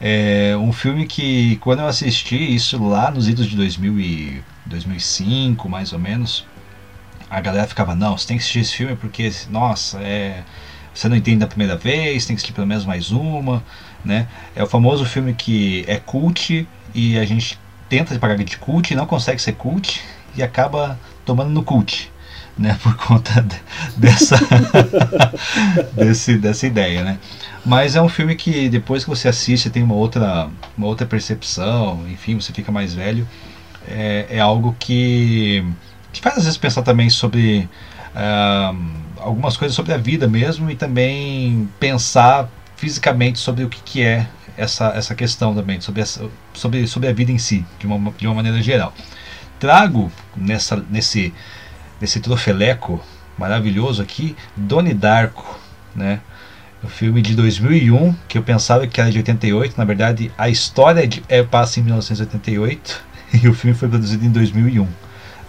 [0.00, 5.68] é, um filme que, quando eu assisti isso lá nos idos de 2000 e 2005,
[5.68, 6.44] mais ou menos,
[7.30, 10.42] a galera ficava: não, você tem que assistir esse filme porque, nossa, é,
[10.94, 13.62] você não entende da primeira vez, tem que assistir pelo menos mais uma
[14.06, 14.28] né?
[14.54, 17.58] É o famoso filme que é cult e a gente
[17.88, 20.02] tenta pagar de cult não consegue ser cult
[20.36, 22.10] e acaba tomando no cult,
[22.56, 22.78] né?
[22.82, 23.56] Por conta de,
[23.96, 24.38] dessa
[25.92, 27.18] desse, dessa ideia, né?
[27.64, 30.48] Mas é um filme que depois que você assiste tem uma outra
[30.78, 33.28] uma outra percepção, enfim, você fica mais velho.
[33.88, 35.64] É, é algo que,
[36.16, 37.68] que faz às vezes pensar também sobre
[38.14, 38.76] uh,
[39.20, 44.26] algumas coisas sobre a vida mesmo e também pensar fisicamente sobre o que, que é
[44.56, 48.26] essa, essa questão também, sobre, essa, sobre, sobre a vida em si, de uma, de
[48.26, 48.94] uma maneira geral.
[49.58, 51.34] Trago nessa, nesse,
[52.00, 53.02] nesse trofeleco
[53.36, 55.58] maravilhoso aqui, Doni Darko,
[55.94, 56.20] né?
[56.82, 61.08] O filme de 2001, que eu pensava que era de 88, na verdade a história
[61.28, 63.04] é, passa em 1988
[63.42, 64.86] e o filme foi produzido em 2001,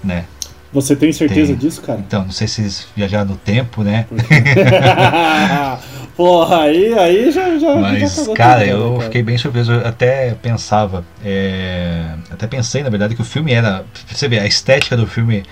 [0.03, 0.25] né?
[0.73, 1.55] Você tem certeza tem.
[1.55, 1.99] disso, cara?
[1.99, 4.05] Então, não sei se vocês viajaram no tempo, né?
[6.15, 7.57] Porra, aí, aí já.
[7.57, 9.03] já Mas, já cara, tudo, eu cara.
[9.05, 9.71] fiquei bem surpreso.
[9.71, 11.05] Eu até pensava.
[11.23, 13.85] É, até pensei, na verdade, que o filme era.
[14.07, 15.43] Você vê, a estética do filme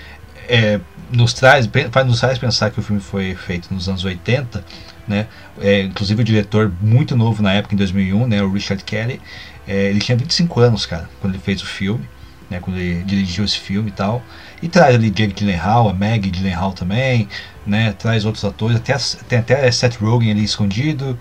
[0.49, 0.79] é,
[1.11, 1.69] nos, traz,
[2.05, 4.63] nos faz pensar que o filme foi feito nos anos 80.
[5.07, 5.27] Né?
[5.61, 8.41] É, inclusive o diretor muito novo na época, em 2001, né?
[8.41, 9.21] o Richard Kelly.
[9.67, 12.03] É, ele tinha 25 anos, cara, quando ele fez o filme.
[12.49, 14.21] Né, quando ele dirigiu esse filme e tal.
[14.61, 17.27] E traz ali Jake Gyllenhaal, a Maggie Gyllenhaal também,
[17.65, 17.93] né?
[17.97, 18.95] Traz outros atores, até,
[19.27, 21.17] tem até Seth Rogen ali escondido,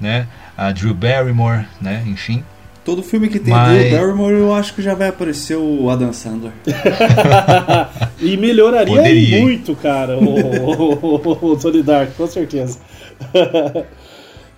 [0.00, 0.26] né?
[0.56, 2.04] A Drew Barrymore, né?
[2.06, 2.44] Enfim.
[2.84, 3.90] Todo filme que tem Mas...
[3.90, 6.52] Drew Barrymore, eu acho que já vai aparecer o Adam Sandler.
[8.20, 12.78] e melhoraria Poderia, muito, cara, o, o, Tony Dark, com certeza.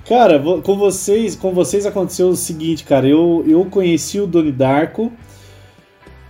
[0.06, 3.08] cara, com vocês, com vocês aconteceu o seguinte, cara.
[3.08, 5.12] Eu, eu conheci o Donnie Darko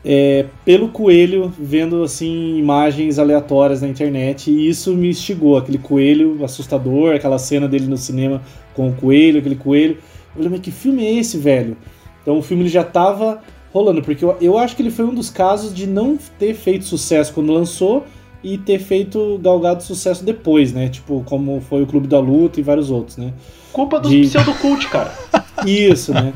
[0.05, 5.57] é, pelo coelho vendo assim imagens aleatórias na internet e isso me instigou.
[5.57, 8.43] Aquele coelho assustador aquela cena dele no cinema
[8.75, 9.99] com o coelho aquele coelho.
[10.29, 11.77] Eu falei mas que filme é esse velho?
[12.23, 13.43] Então o filme ele já estava
[13.73, 16.85] rolando porque eu, eu acho que ele foi um dos casos de não ter feito
[16.85, 18.07] sucesso quando lançou
[18.43, 20.89] e ter feito galgado sucesso depois né?
[20.89, 23.35] Tipo como foi o Clube da Luta e vários outros né?
[23.71, 24.23] Culpa dos de...
[24.23, 25.13] pseudocult cara.
[25.67, 26.33] Isso né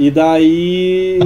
[0.00, 1.18] e daí,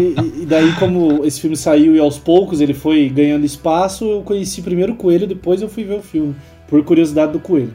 [0.43, 4.63] e daí, como esse filme saiu e aos poucos ele foi ganhando espaço, eu conheci
[4.63, 6.35] primeiro o Coelho, depois eu fui ver o filme,
[6.67, 7.73] por curiosidade do Coelho.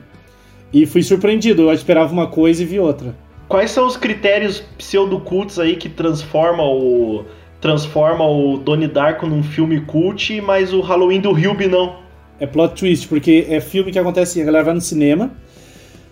[0.74, 3.16] E fui surpreendido, eu esperava uma coisa e vi outra.
[3.48, 7.24] Quais são os critérios pseudo-cults aí que transforma o
[7.62, 11.96] transforma o Donnie Darko num filme cult, mas o Halloween do Hilby não?
[12.42, 15.32] É plot twist, porque é filme que acontece assim, a galera vai no cinema,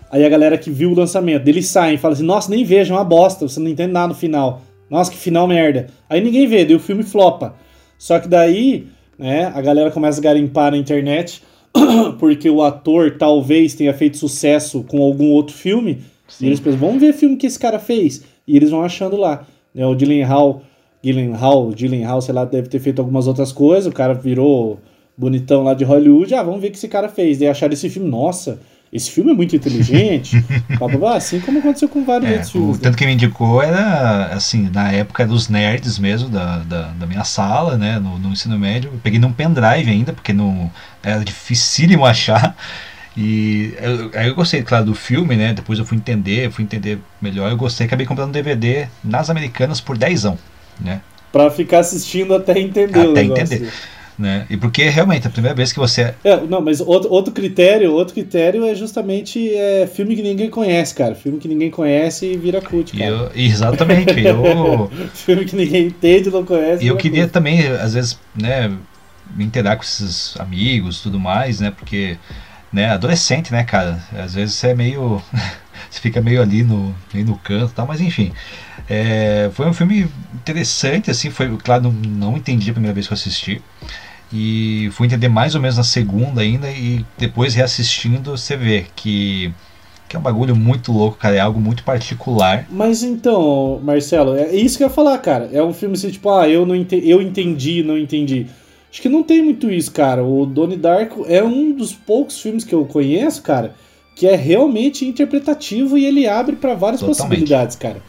[0.09, 2.93] aí a galera que viu o lançamento, eles saem e falam assim, nossa, nem veja,
[2.93, 4.61] é uma bosta, você não entende nada no final.
[4.89, 5.87] Nossa, que final merda.
[6.09, 7.55] Aí ninguém vê, daí o filme flopa.
[7.97, 11.41] Só que daí, né, a galera começa a garimpar na internet
[12.19, 16.01] porque o ator talvez tenha feito sucesso com algum outro filme.
[16.27, 16.45] Sim.
[16.45, 18.23] E eles pensam, vamos ver o filme que esse cara fez.
[18.47, 19.45] E eles vão achando lá.
[19.73, 20.61] Né, o Hall,
[21.01, 23.87] Dylan Hall, sei lá, deve ter feito algumas outras coisas.
[23.87, 24.79] O cara virou
[25.17, 26.33] bonitão lá de Hollywood.
[26.33, 27.37] Ah, vamos ver o que esse cara fez.
[27.37, 28.59] Daí acharam esse filme, nossa,
[28.91, 30.43] esse filme é muito inteligente,
[31.15, 32.69] assim como aconteceu com vários é, outros filmes.
[32.69, 32.79] O né?
[32.83, 37.23] tanto que me indicou era, assim, na época dos nerds mesmo, da, da, da minha
[37.25, 38.91] sala, né, no, no, ensino médio.
[38.93, 40.71] Eu peguei num pendrive ainda, porque não,
[41.03, 42.55] era dificílimo achar.
[43.15, 45.51] E eu, aí eu gostei, claro, do filme, né?
[45.51, 47.49] Depois eu fui entender, fui entender melhor.
[47.49, 50.25] Eu gostei, acabei comprando um DVD nas americanas por 10,
[50.79, 51.01] né?
[51.31, 53.73] Pra ficar assistindo até entender até entender.
[54.17, 54.47] Né?
[54.49, 56.15] E porque realmente a primeira vez que você.
[56.23, 60.95] É, não, mas outro, outro critério, outro critério é justamente é, filme que ninguém conhece,
[60.95, 61.13] cara.
[61.13, 63.05] Filme que ninguém conhece e vira cult, cara.
[63.05, 64.19] Eu, exatamente.
[64.19, 64.89] eu...
[65.13, 66.83] filme que ninguém entende, não conhece.
[66.83, 67.33] E eu queria cult.
[67.33, 68.75] também, às vezes, né,
[69.35, 71.69] me interar com esses amigos tudo mais, né?
[71.69, 72.17] Porque,
[72.73, 74.01] né, adolescente, né, cara?
[74.17, 75.21] Às vezes você é meio.
[75.91, 78.31] você fica meio ali no, meio no canto e tal, mas enfim.
[78.89, 83.13] É, foi um filme interessante, assim, foi, claro, não, não entendi a primeira vez que
[83.13, 83.61] eu assisti.
[84.31, 89.53] E fui entender mais ou menos na segunda ainda, e depois reassistindo você vê que,
[90.09, 92.67] que é um bagulho muito louco, cara, é algo muito particular.
[92.69, 95.49] Mas então, Marcelo, é isso que eu ia falar, cara.
[95.53, 98.47] É um filme assim, tipo, ah, eu, não entendi, eu entendi, não entendi.
[98.91, 100.23] Acho que não tem muito isso, cara.
[100.23, 103.75] O Donnie Darko é um dos poucos filmes que eu conheço, cara,
[104.15, 107.27] que é realmente interpretativo e ele abre para várias Totalmente.
[107.27, 108.01] possibilidades, cara.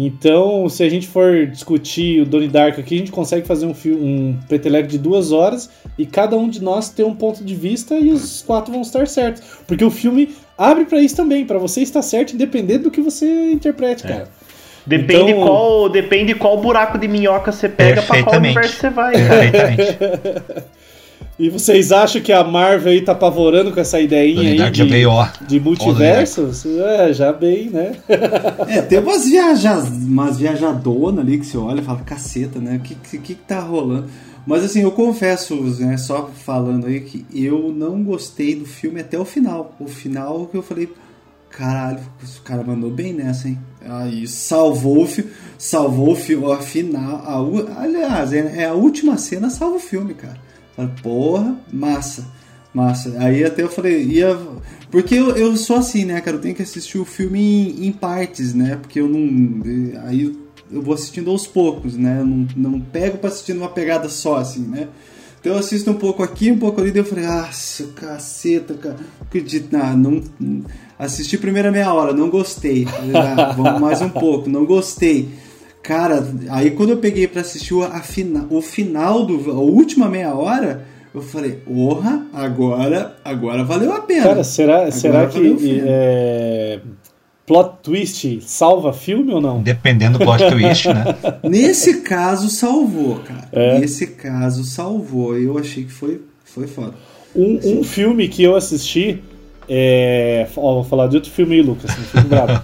[0.00, 3.74] Então, se a gente for discutir o Donnie Darko aqui, a gente consegue fazer um,
[3.74, 5.68] filme, um peteleco de duas horas
[5.98, 9.08] e cada um de nós ter um ponto de vista e os quatro vão estar
[9.08, 9.42] certos.
[9.66, 13.50] Porque o filme abre para isso também, para você estar certo independente do que você
[13.50, 14.08] interprete, é.
[14.08, 14.28] cara.
[14.86, 15.42] Depende, então...
[15.42, 19.14] qual, depende qual buraco de minhoca você pega para qual universo você vai.
[19.14, 19.98] Perfeitamente.
[21.38, 24.82] E vocês acham que a Marvel aí tá apavorando com essa ideinha aí de,
[25.46, 26.66] de multiversos?
[26.66, 27.92] É, já bem, né?
[28.66, 32.76] é, tem umas, viaja, umas viajadonas ali que você olha e fala, caceta, né?
[32.76, 34.08] O que, que, que tá rolando?
[34.44, 39.16] Mas assim, eu confesso, né, só falando aí, que eu não gostei do filme até
[39.18, 39.76] o final.
[39.78, 40.88] O final que eu falei,
[41.50, 43.58] caralho, o cara mandou bem nessa, hein?
[43.86, 47.22] Aí salvou o filme, salvou o filme, a final.
[47.24, 50.47] A, aliás, é, é a última cena salva o filme, cara.
[50.78, 52.24] Falei, porra, massa,
[52.72, 53.12] massa.
[53.18, 54.38] Aí até eu falei, ia.
[54.92, 56.36] Porque eu, eu sou assim, né, cara?
[56.36, 58.76] Eu tenho que assistir o filme em, em partes, né?
[58.80, 59.60] Porque eu não.
[60.04, 60.32] Aí
[60.70, 62.18] eu vou assistindo aos poucos, né?
[62.20, 64.86] Eu não, não pego pra assistir numa pegada só, assim, né?
[65.40, 67.48] Então eu assisto um pouco aqui, um pouco ali, daí eu falei, ah,
[67.96, 69.96] caceta, cara, acredito, não,
[70.40, 70.64] não,
[70.98, 75.28] assisti primeira meia hora, não gostei, ah, vamos mais um pouco, não gostei.
[75.88, 80.34] Cara, aí quando eu peguei para assistir a fina, o final do a última meia
[80.34, 80.84] hora,
[81.14, 84.24] eu falei, porra, agora, agora valeu a pena.
[84.24, 86.80] Cara, será, agora será que é,
[87.46, 89.62] plot twist salva filme ou não?
[89.62, 91.06] Dependendo do plot twist, né?
[91.48, 93.48] Nesse caso salvou, cara.
[93.50, 93.78] É.
[93.78, 95.38] Nesse caso salvou.
[95.38, 96.92] Eu achei que foi, foi foda.
[97.34, 99.22] Um, um filme que eu assisti
[99.68, 102.52] é, ó, vou falar de outro filme aí, Lucas, não fico bravo.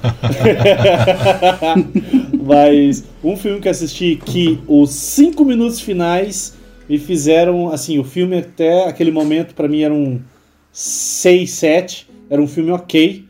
[2.42, 6.56] Mas um filme que assisti que os cinco minutos finais
[6.88, 10.20] me fizeram, assim, o filme até aquele momento para mim era um
[10.72, 13.26] 6, 7, era um filme ok,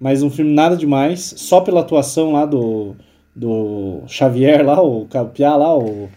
[0.00, 2.96] mas um filme nada demais, só pela atuação lá do,
[3.36, 6.08] do Xavier lá, o Capiá lá, o...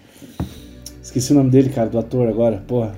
[1.02, 2.94] Esqueci o nome dele, cara, do ator agora, porra,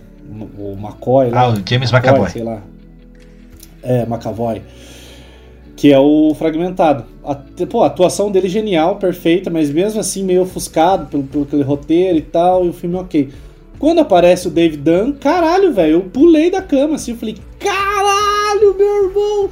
[0.57, 1.41] o McCoy lá.
[1.41, 2.29] Ah, o James McCoy, McAvoy.
[2.29, 2.61] Sei lá.
[3.87, 4.61] É, McAvoy.
[5.77, 7.05] Que é o Fragmentado.
[7.23, 7.35] A,
[7.69, 11.63] pô, a atuação dele é genial, perfeita, mas mesmo assim meio ofuscado pelo, pelo aquele
[11.63, 13.29] roteiro e tal, e o filme é ok.
[13.79, 18.75] Quando aparece o David Dunn, caralho, velho, eu pulei da cama assim, eu falei, caralho,
[18.75, 19.49] meu irmão!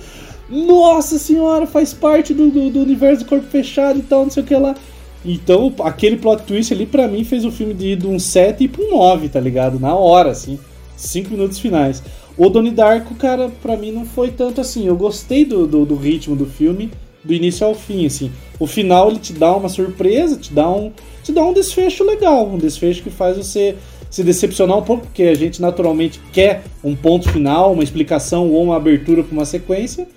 [0.49, 4.43] Nossa senhora, faz parte do, do, do universo do corpo fechado e tal, não sei
[4.43, 4.75] o que lá.
[5.23, 8.67] Então, aquele plot twist ali, pra mim, fez o filme de de um 7 e
[8.67, 9.79] pra um 9, tá ligado?
[9.79, 10.59] Na hora, assim.
[10.95, 12.03] 5 minutos finais.
[12.37, 14.87] O Donnie Darko, cara, pra mim não foi tanto assim.
[14.87, 16.91] Eu gostei do, do, do, ritmo do filme,
[17.23, 18.31] do início ao fim, assim.
[18.59, 20.91] O final ele te dá uma surpresa, te dá um,
[21.23, 23.75] te dá um desfecho legal, um desfecho que faz você
[24.09, 28.63] se decepcionar um pouco, porque a gente naturalmente quer um ponto final, uma explicação ou
[28.63, 30.07] uma abertura para uma sequência.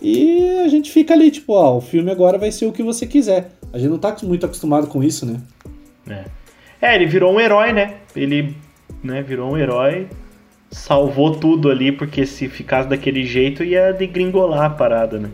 [0.00, 3.06] E a gente fica ali, tipo, ó, o filme agora vai ser o que você
[3.06, 3.52] quiser.
[3.72, 5.40] A gente não tá muito acostumado com isso, né?
[6.08, 6.24] É,
[6.80, 7.98] é ele virou um herói, né?
[8.14, 8.54] Ele
[9.02, 10.08] né, virou um herói
[10.72, 15.30] salvou tudo ali, porque se ficasse daquele jeito ia degringolar a parada, né?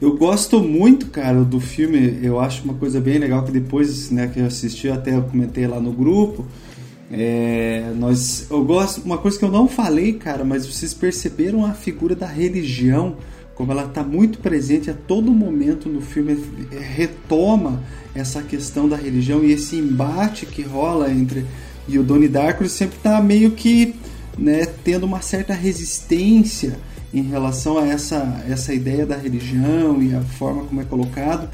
[0.00, 2.18] Eu gosto muito, cara, do filme.
[2.22, 5.64] Eu acho uma coisa bem legal que depois, né, que eu assisti, até eu comentei
[5.66, 6.44] lá no grupo.
[7.08, 11.72] É, nós, eu gosto, uma coisa que eu não falei, cara, mas vocês perceberam a
[11.72, 13.16] figura da religião,
[13.62, 16.36] como ela está muito presente a todo momento no filme,
[16.96, 17.80] retoma
[18.12, 21.46] essa questão da religião e esse embate que rola entre
[21.86, 23.94] e o Donnie Darko sempre está meio que
[24.36, 26.76] né, tendo uma certa resistência
[27.14, 31.48] em relação a essa, essa ideia da religião e a forma como é colocado.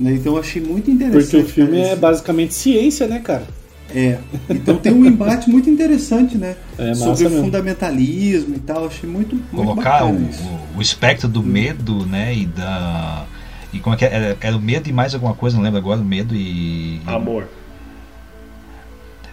[0.00, 0.14] Né?
[0.14, 1.30] Então eu achei muito interessante.
[1.30, 3.46] Porque o filme é basicamente ciência, né, cara?
[3.94, 4.18] É.
[4.48, 6.56] Então tem um embate muito interessante, né?
[6.78, 7.44] É, Sobre mesmo.
[7.44, 8.86] fundamentalismo e tal.
[8.86, 10.28] Achei muito, muito Colocar o,
[10.76, 12.34] o, espectro do medo, né?
[12.34, 13.26] E da.
[13.72, 14.14] E como é que é?
[14.14, 17.00] Era, era o medo e mais alguma coisa, não lembro agora, o medo e.
[17.06, 17.48] Amor.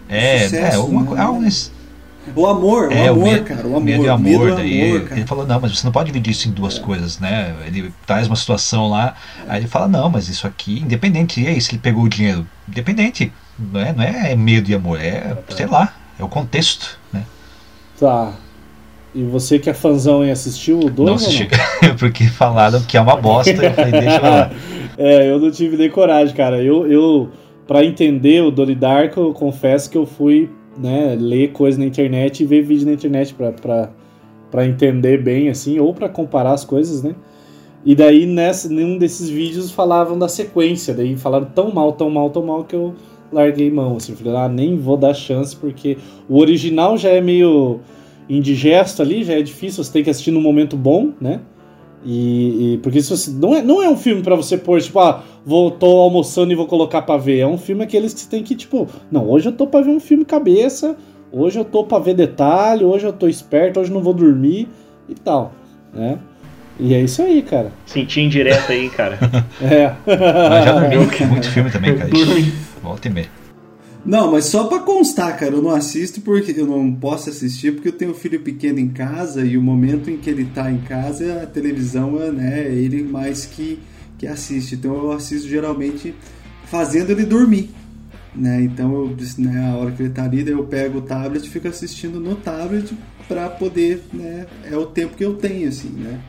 [0.07, 1.21] É, Sucesso, é, uma, né?
[1.21, 1.71] algo nesse-
[2.35, 3.61] O amor, É, o amor, medo, cara.
[3.67, 3.83] O amor.
[3.83, 4.23] medo e amor.
[4.23, 5.19] medo e daí amor, cara.
[5.21, 7.55] ele falou, não, mas você não pode dividir isso em duas coisas, né?
[7.65, 9.15] Ele traz uma situação lá,
[9.47, 12.45] aí ele fala, não, mas isso aqui, independente, e aí se ele pegou o dinheiro?
[12.67, 17.23] Independente, não é, não é medo e amor, é, sei lá, é o contexto, né?
[17.99, 18.33] Tá.
[19.13, 21.47] E você que é fãzão e assistiu o 2 não assisti,
[21.99, 24.51] porque falaram que é uma bosta, eu falei, deixa lá.
[24.97, 26.61] É, eu não tive nem coragem, cara.
[26.61, 27.31] Eu, eu
[27.65, 32.41] para entender o Donnie Darko, eu confesso que eu fui, né, ler coisa na internet
[32.41, 37.15] e ver vídeo na internet pra entender bem, assim, ou pra comparar as coisas, né?
[37.85, 42.29] E daí, nessa, nenhum desses vídeos falavam da sequência, daí falaram tão mal, tão mal,
[42.29, 42.93] tão mal que eu
[43.31, 47.79] larguei mão, assim, falei, ah, nem vou dar chance, porque o original já é meio
[48.29, 51.39] indigesto ali, já é difícil, você tem que assistir num momento bom, né?
[52.05, 54.99] E, e- porque isso assim, não é, não é um filme pra você pôr, tipo,
[54.99, 57.39] ah, vou, tô almoçando e vou colocar pra ver.
[57.39, 59.89] É um filme aqueles que você tem que, tipo, não, hoje eu tô pra ver
[59.91, 60.95] um filme cabeça,
[61.31, 64.67] hoje eu tô pra ver detalhe, hoje eu tô esperto, hoje eu não vou dormir
[65.09, 65.51] e tal,
[65.93, 66.17] né?
[66.79, 67.73] E é isso aí, cara.
[67.85, 69.17] Senti indireta aí, cara.
[69.61, 69.91] É.
[70.07, 72.09] Mas já dormiu muito filme também, cara.
[72.81, 73.29] Volta e meia.
[74.05, 77.89] Não, mas só pra constar, cara, eu não assisto porque eu não posso assistir porque
[77.89, 80.79] eu tenho um filho pequeno em casa e o momento em que ele tá em
[80.79, 83.77] casa, a televisão é, né, ele mais que,
[84.17, 84.75] que assiste.
[84.75, 86.15] Então eu assisto geralmente
[86.65, 87.71] fazendo ele dormir.
[88.33, 88.61] Né?
[88.61, 91.67] Então eu, né, a hora que ele tá ali, eu pego o tablet e fico
[91.67, 92.95] assistindo no tablet
[93.27, 96.19] pra poder, né, é o tempo que eu tenho assim, né?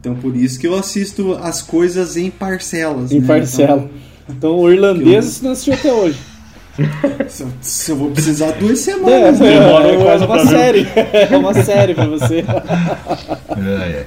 [0.00, 3.26] Então por isso que eu assisto as coisas em parcelas, Em né?
[3.26, 3.88] parcela.
[3.90, 6.18] Então o irlandês não assistiu até hoje.
[6.78, 9.58] Então, se, eu- se eu vou precisar duas É, semanas, né?
[9.58, 10.86] Demora é quase ano uma série.
[11.30, 12.44] É uma série pra você.
[13.56, 14.04] É,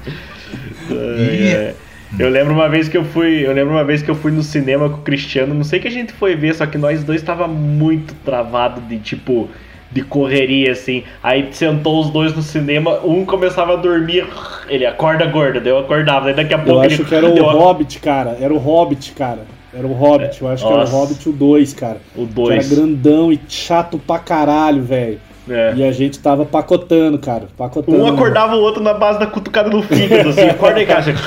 [0.91, 1.73] é.
[2.19, 4.41] Eu lembro uma vez que eu fui, eu lembro uma vez que eu fui no
[4.41, 7.21] cinema com o Cristiano, não sei que a gente foi ver, só que nós dois
[7.21, 9.49] tava muito travado de tipo
[9.91, 11.03] de correria assim.
[11.21, 14.25] Aí sentou os dois no cinema, um começava a dormir,
[14.69, 17.27] ele acorda gordo, daí eu acordava, daí daqui a Eu pouco acho ele que era
[17.27, 18.37] o Hobbit, cara.
[18.39, 19.45] Era o Hobbit, cara.
[19.73, 20.41] Era o Hobbit.
[20.41, 20.91] Eu acho que era o Nossa.
[20.91, 21.97] Hobbit o 2, cara.
[22.15, 22.69] o Que era 2.
[22.69, 25.19] grandão e chato pra caralho, velho.
[25.49, 25.73] É.
[25.75, 27.47] E a gente tava pacotando, cara.
[27.57, 27.97] Pacotando.
[27.97, 31.05] Um acordava o outro na base da cutucada no fígado, assim, acorda aí, cara.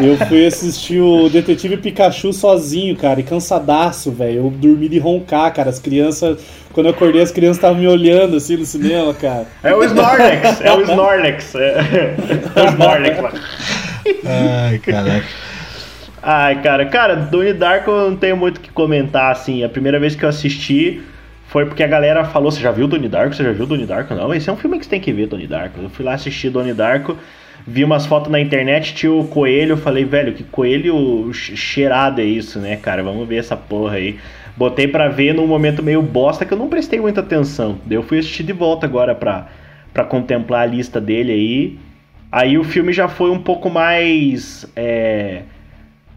[0.00, 4.38] Eu fui assistir o Detetive Pikachu sozinho, cara, e cansadaço, velho.
[4.38, 5.68] Eu dormi de roncar, cara.
[5.68, 6.38] As crianças.
[6.72, 9.46] Quando eu acordei, as crianças estavam me olhando assim no cinema, cara.
[9.62, 11.54] É o Snorlax, é o Snorlax.
[11.54, 12.16] É,
[12.56, 13.32] é o Snorlax lá.
[14.24, 15.26] Ai, caraca.
[16.22, 19.64] Ai, cara, cara, Donnie Darko eu não tenho muito o que comentar, assim.
[19.64, 21.02] A primeira vez que eu assisti
[21.48, 23.34] foi porque a galera falou: Você já viu Donnie Darko?
[23.34, 24.14] Você já viu Donnie Darko?
[24.14, 25.80] Não, esse é um filme que você tem que ver, Donnie Darko.
[25.82, 27.16] Eu fui lá assistir Donnie Darko,
[27.66, 29.72] vi umas fotos na internet, tinha o coelho.
[29.72, 33.02] Eu falei: Velho, que coelho che- cheirado é isso, né, cara?
[33.02, 34.16] Vamos ver essa porra aí.
[34.56, 37.78] Botei pra ver num momento meio bosta que eu não prestei muita atenção.
[37.84, 39.48] Daí eu fui assistir de volta agora pra,
[39.92, 41.78] pra contemplar a lista dele aí.
[42.30, 44.70] Aí o filme já foi um pouco mais.
[44.76, 45.42] é,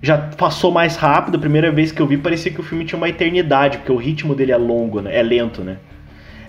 [0.05, 1.35] já passou mais rápido.
[1.35, 3.95] A primeira vez que eu vi, parecia que o filme tinha uma eternidade, porque o
[3.97, 5.17] ritmo dele é longo, né?
[5.17, 5.77] É lento, né?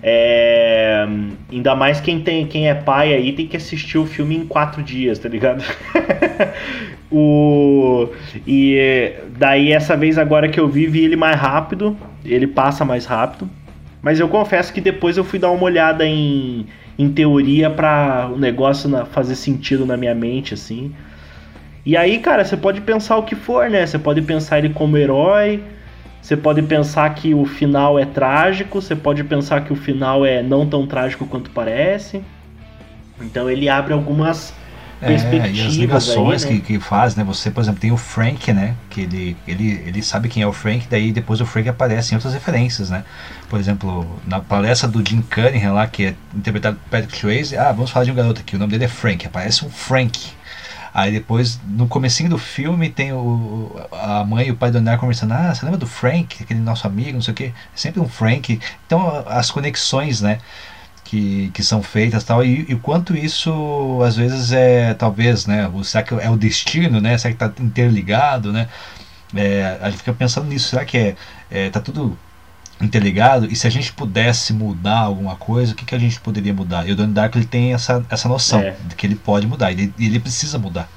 [0.01, 1.05] É,
[1.51, 4.83] Ainda mais quem, tem, quem é pai aí tem que assistir o filme em quatro
[4.83, 5.63] dias, tá ligado?
[7.11, 8.09] o...
[8.45, 11.97] E daí essa vez agora que eu vi, vi ele mais rápido.
[12.23, 13.49] Ele passa mais rápido.
[14.01, 18.37] Mas eu confesso que depois eu fui dar uma olhada em, em teoria para o
[18.37, 20.93] negócio na- fazer sentido na minha mente, assim.
[21.87, 23.85] E aí, cara, você pode pensar o que for, né?
[23.85, 25.63] Você pode pensar ele como herói,
[26.21, 30.43] você pode pensar que o final é trágico, você pode pensar que o final é
[30.43, 32.21] não tão trágico quanto parece.
[33.21, 34.53] Então ele abre algumas
[35.01, 35.57] É, perspectivas.
[35.57, 36.59] e as ligações aí, né?
[36.59, 37.23] que, que faz, né?
[37.23, 38.75] Você, por exemplo, tem o Frank, né?
[38.89, 42.17] Que ele, ele, ele sabe quem é o Frank, daí depois o Frank aparece em
[42.17, 43.05] outras referências, né?
[43.47, 47.71] Por exemplo, na palestra do Jim Cunningham lá, que é interpretado por Patrick Swayze, ah,
[47.71, 50.35] vamos falar de um garoto aqui, o nome dele é Frank, aparece um Frank.
[50.97, 54.97] Aí depois, no comecinho do filme, tem o, a mãe e o pai do Andar
[54.97, 58.09] conversando, ah, você lembra do Frank, aquele nosso amigo, não sei o que, sempre um
[58.09, 58.59] Frank.
[58.87, 60.39] Então, as conexões, né?
[61.03, 65.83] que, que são feitas tal e, e quanto isso às vezes é talvez né o-
[65.83, 68.67] será que é o destino né será que está interligado né
[69.35, 71.15] É, a gente fica pensando nisso será que é,
[71.51, 72.17] é tá tudo
[72.81, 76.53] interligado e se a gente pudesse mudar alguma coisa o que, que a gente poderia
[76.53, 78.75] mudar e o Donnie Darko ele tem essa, essa noção É.
[78.87, 80.87] de que ele pode mudar ele, ele precisa mudar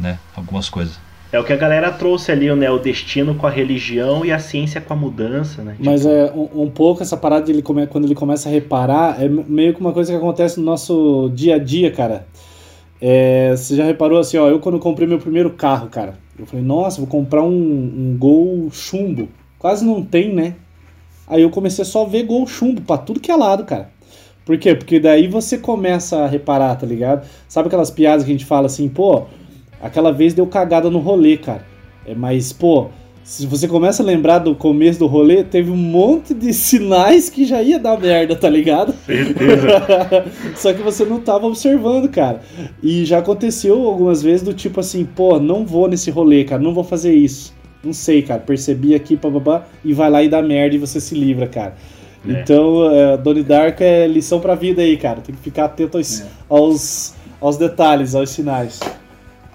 [0.00, 0.98] né algumas coisas
[1.32, 2.70] É o que a galera trouxe ali, né?
[2.70, 5.76] O destino com a religião e a ciência com a mudança, né?
[5.78, 8.52] Mas Tipo, é um, um pouco essa parada de ele come, quando ele começa a
[8.52, 12.26] reparar, é meio que uma coisa que acontece no nosso dia a dia, cara.
[13.00, 16.64] É, você já reparou assim, ó, eu quando comprei meu primeiro carro, cara, eu falei,
[16.64, 19.28] nossa, vou comprar um, um Gol chumbo.
[19.58, 20.54] Quase não tem, né?
[21.26, 23.90] Aí eu comecei só a ver gol chumbo pra tudo que é lado, cara.
[24.44, 24.74] Por quê?
[24.74, 27.26] Porque daí você começa a reparar, tá ligado?
[27.48, 29.22] Sabe aquelas piadas que a gente fala assim, pô,
[29.80, 31.64] aquela vez deu cagada no rolê, cara.
[32.04, 32.88] É, mas, pô,
[33.22, 37.44] se você começa a lembrar do começo do rolê, teve um monte de sinais que
[37.44, 38.92] já ia dar merda, tá ligado?
[39.06, 40.24] Certeza.
[40.56, 42.40] Só que você não tava observando, cara.
[42.82, 46.74] E já aconteceu algumas vezes do tipo assim, pô, não vou nesse rolê, cara, não
[46.74, 47.54] vou fazer isso.
[47.82, 51.14] Não sei, cara, percebi aqui, babá, e vai lá e dá merda e você se
[51.14, 51.74] livra, cara.
[52.26, 52.40] É.
[52.40, 55.20] Então, é, Donnie Darko é lição pra vida aí, cara.
[55.20, 56.26] Tem que ficar atento aos, é.
[56.48, 58.80] aos, aos detalhes, aos sinais.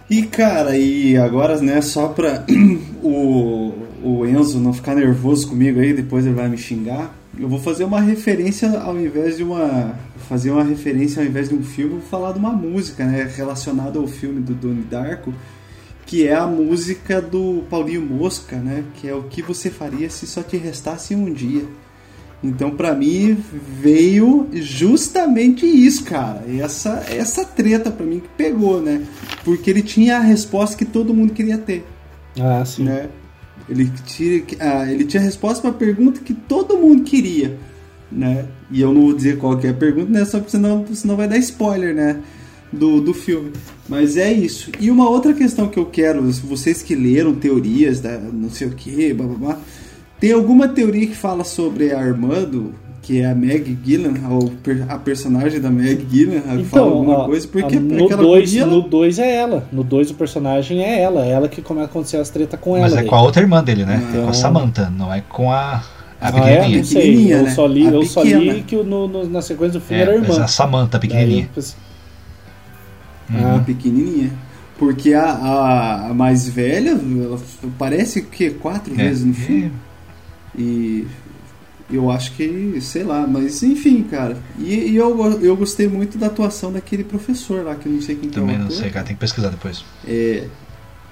[0.09, 2.45] E cara, e agora, né, só pra
[3.03, 7.59] o, o Enzo não ficar nervoso comigo aí, depois ele vai me xingar, eu vou
[7.59, 9.95] fazer uma referência ao invés de uma.
[10.27, 13.99] Fazer uma referência ao invés de um filme, vou falar de uma música, né, relacionada
[13.99, 15.33] ao filme do Donnie Darko,
[16.07, 20.25] que é a música do Paulinho Mosca, né, que é o que você faria se
[20.25, 21.65] só te restasse um dia.
[22.43, 23.37] Então, para mim,
[23.81, 26.43] veio justamente isso, cara.
[26.47, 29.03] Essa, essa treta para mim que pegou, né?
[29.43, 31.83] Porque ele tinha a resposta que todo mundo queria ter.
[32.39, 32.83] Ah, sim.
[32.83, 33.09] Né?
[33.67, 37.57] Ele, tinha, ah, ele tinha a resposta para a pergunta que todo mundo queria,
[38.11, 38.45] né?
[38.69, 40.23] E eu não vou dizer qual é a pergunta, né?
[40.23, 42.21] Só porque senão, senão vai dar spoiler, né?
[42.71, 43.53] Do, do filme.
[43.87, 44.71] Mas é isso.
[44.79, 48.71] E uma outra questão que eu quero, vocês que leram teorias da não sei o
[48.71, 49.59] que, blá blá blá
[50.19, 54.51] tem alguma teoria que fala sobre a Armando, que é a Meg Gyllenhaal,
[54.89, 57.47] a personagem da Meg Gyllenhaal, então, fala alguma coisa?
[57.47, 58.71] Porque a, no 2 ela...
[58.71, 59.67] no dois é ela.
[59.71, 61.23] No 2 o personagem é ela.
[61.23, 62.89] É ela que começa a acontecer as tretas com ela.
[62.89, 64.03] Mas é com a outra irmã dele, né?
[64.09, 64.23] Então...
[64.23, 65.83] Com a Samantha, não é com a.
[66.19, 66.67] A ah, é?
[66.67, 67.31] Não sei.
[67.31, 67.51] Eu, né?
[67.51, 70.15] só li, eu só li que no, no, na sequência do filme é, era a
[70.15, 70.43] irmã.
[70.43, 71.47] A Samantha, pequenininha.
[71.55, 71.63] Daí,
[73.29, 73.55] uhum.
[73.55, 74.31] Ah, pequenininha.
[74.77, 77.39] Porque a, a, a, mais velha, ela
[77.79, 78.97] parece que quatro é.
[78.97, 79.71] vezes no filme.
[80.55, 81.07] E
[81.89, 84.37] eu acho que, sei lá, mas enfim, cara.
[84.59, 88.15] E, e, eu, eu gostei muito da atuação daquele professor lá, que eu não sei
[88.15, 89.83] quem Também que é não sei, cara, tem que pesquisar depois.
[90.05, 90.47] É,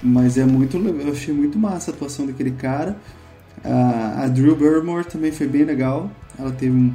[0.02, 2.96] mas é muito, eu achei muito massa a atuação daquele cara.
[3.64, 6.10] A, a Drew Barrymore também foi bem legal.
[6.38, 6.92] Ela teve um,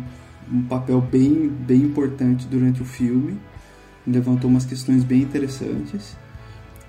[0.51, 3.37] um papel bem, bem importante durante o filme.
[4.05, 6.17] Levantou umas questões bem interessantes.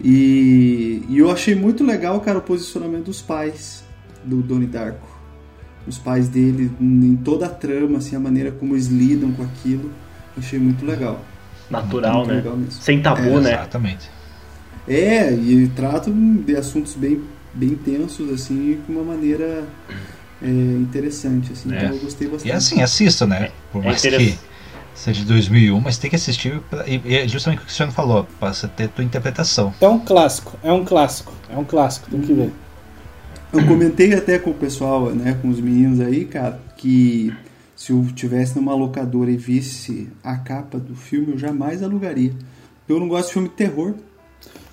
[0.00, 3.84] E, e eu achei muito legal, cara, o posicionamento dos pais
[4.24, 5.12] do Donnie Darko
[5.86, 9.90] os pais dele, em toda a trama, assim, a maneira como eles lidam com aquilo,
[10.36, 11.24] achei muito legal.
[11.70, 12.36] Natural, muito né?
[12.36, 13.52] Legal Sem tabu, é, né?
[13.54, 14.10] Exatamente.
[14.86, 17.20] É, e tratam de assuntos bem,
[17.54, 19.64] bem tensos, assim, de uma maneira
[20.40, 21.72] é, interessante, assim.
[21.72, 21.76] É.
[21.76, 22.48] Então eu gostei bastante.
[22.48, 23.50] E assim, assista, né?
[23.72, 24.38] Por é mais que
[24.94, 28.26] seja de 2001, mas tem que assistir, e é justamente o que o Cristiano falou,
[28.38, 29.72] para você ter tua interpretação.
[29.80, 32.52] É um clássico, é um clássico, é um clássico, tem que ver.
[33.52, 37.32] Eu comentei até com o pessoal, né, com os meninos aí, cara, que
[37.76, 42.32] se eu tivesse numa locadora e visse a capa do filme, eu jamais alugaria.
[42.88, 43.94] Eu não gosto de filme de terror.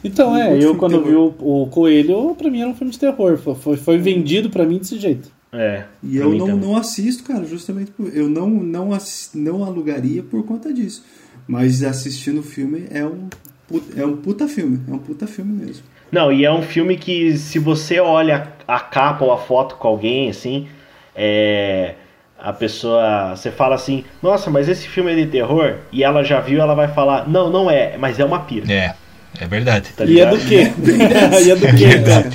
[0.03, 3.37] Então, é, eu quando vi o, o, Coelho, pra mim era um filme de terror.
[3.37, 5.31] Foi, foi vendido pra mim desse jeito.
[5.51, 5.83] É.
[6.03, 8.15] E eu não, não assisto, cara, justamente por.
[8.15, 11.03] Eu não, não, assisto, não alugaria por conta disso.
[11.47, 13.27] Mas assistindo o filme é um,
[13.95, 14.79] é um puta filme.
[14.87, 15.83] É um puta filme mesmo.
[16.11, 19.87] Não, e é um filme que se você olha a capa ou a foto com
[19.87, 20.67] alguém, assim,
[21.15, 21.95] é,
[22.37, 23.35] a pessoa.
[23.35, 25.77] Você fala assim, nossa, mas esse filme é de terror?
[25.91, 28.71] E ela já viu, ela vai falar, não, não é, mas é uma pira.
[28.71, 28.93] É,
[29.39, 29.89] é verdade.
[29.95, 30.71] Tá e é do quê?
[31.45, 32.31] e é do quê, é cara?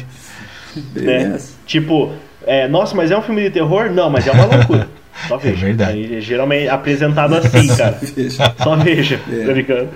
[0.94, 1.38] Né?
[1.66, 2.12] Tipo,
[2.46, 3.90] é, nossa, mas é um filme de terror?
[3.90, 4.88] Não, mas é uma loucura.
[5.28, 5.56] Só veja.
[5.56, 5.98] É verdade.
[5.98, 7.98] Aí, geralmente apresentado assim, cara.
[8.62, 9.46] Só veja, é.
[9.46, 9.88] tá ligado?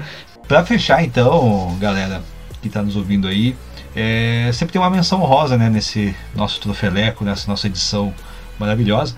[0.46, 2.22] Pra fechar então, galera
[2.62, 3.54] que tá nos ouvindo aí,
[3.94, 8.14] é, sempre tem uma menção rosa né, nesse nosso trofeleco, nessa nossa edição
[8.58, 9.16] maravilhosa.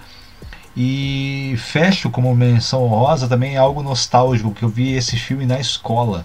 [0.76, 6.24] E fecho como menção rosa também algo nostálgico, que eu vi esse filme na escola.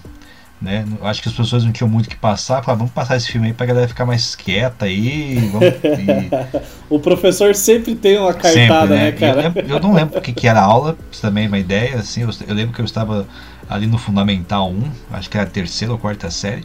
[0.61, 0.85] Né?
[1.01, 2.63] Acho que as pessoas não tinham muito que passar.
[2.63, 5.49] Falaram, vamos passar esse filme aí pra galera ficar mais quieta aí.
[5.51, 6.63] Vamos, e...
[6.89, 9.03] o professor sempre tem uma cartada, sempre, né?
[9.03, 9.53] né, cara?
[9.55, 11.97] Eu, eu, não lembro o que, que era a aula, pra também uma ideia.
[11.97, 13.27] Assim, eu, eu lembro que eu estava
[13.69, 16.63] ali no Fundamental 1, acho que era a terceira ou quarta série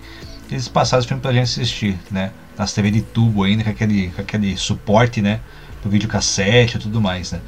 [0.51, 2.32] eles passaram esse filme pra gente assistir, né?
[2.59, 5.41] Nas TV de tubo ainda, com aquele, com aquele suporte, né?
[5.80, 7.41] Pro videocassete e tudo mais, né?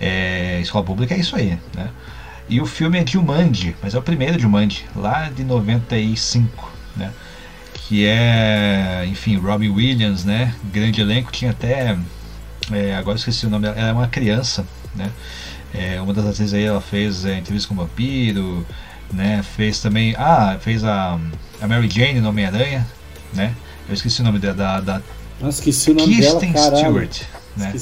[0.00, 1.88] É, escola pública é isso aí, né?
[2.48, 7.10] E o filme é Jumanji, mas é o primeiro Jumanji, lá de 95, né?
[7.72, 10.54] Que é, enfim, Robbie Williams, né?
[10.72, 11.96] Grande elenco, tinha até...
[12.70, 15.10] É, agora esqueci o nome dela, ela é uma criança, né?
[15.74, 18.66] É, uma das vezes aí ela fez é, entrevista com o vampiro,
[19.12, 19.42] né?
[19.42, 20.14] Fez também.
[20.18, 21.18] Ah, fez a,
[21.60, 22.86] a Mary Jane no Homem-Aranha,
[23.32, 23.54] né?
[23.88, 24.52] Eu esqueci o nome da.
[24.52, 25.02] da, da
[25.40, 27.22] Nossa, esqueci o nome Kirsten dela, Stewart,
[27.56, 27.74] né?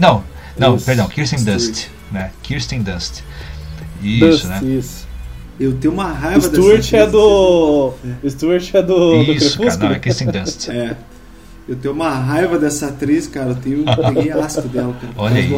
[0.00, 0.24] Não,
[0.58, 0.84] Não, Isso.
[0.84, 1.60] perdão, Kirsten Stewart.
[1.60, 2.30] Dunst, né?
[2.42, 3.22] Kirsten Dunst.
[4.02, 4.60] Isso, Dust, né?
[4.64, 5.06] Isso.
[5.58, 7.12] Eu tenho uma raiva Stuart dessa é atriz.
[7.12, 7.94] do.
[8.28, 9.88] Stuart é do, do Isso, cara, Crepúsculo.
[9.88, 10.68] não, é Kirsten Dunst.
[10.68, 10.96] É.
[11.68, 13.50] Eu tenho uma raiva dessa atriz, cara.
[13.50, 15.12] Eu tenho, eu peguei asco dela, cara.
[15.16, 15.48] Olha aí.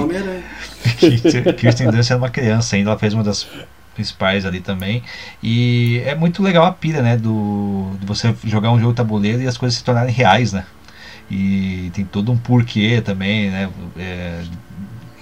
[1.42, 3.46] do Kirsten Dunst era uma criança ainda, ela fez uma das
[3.94, 5.02] principais ali também.
[5.42, 7.16] E é muito legal a pira, né?
[7.16, 10.64] Do, de você jogar um jogo tabuleiro e as coisas se tornarem reais, né?
[11.30, 13.68] E tem todo um porquê também, né?
[13.98, 14.42] É,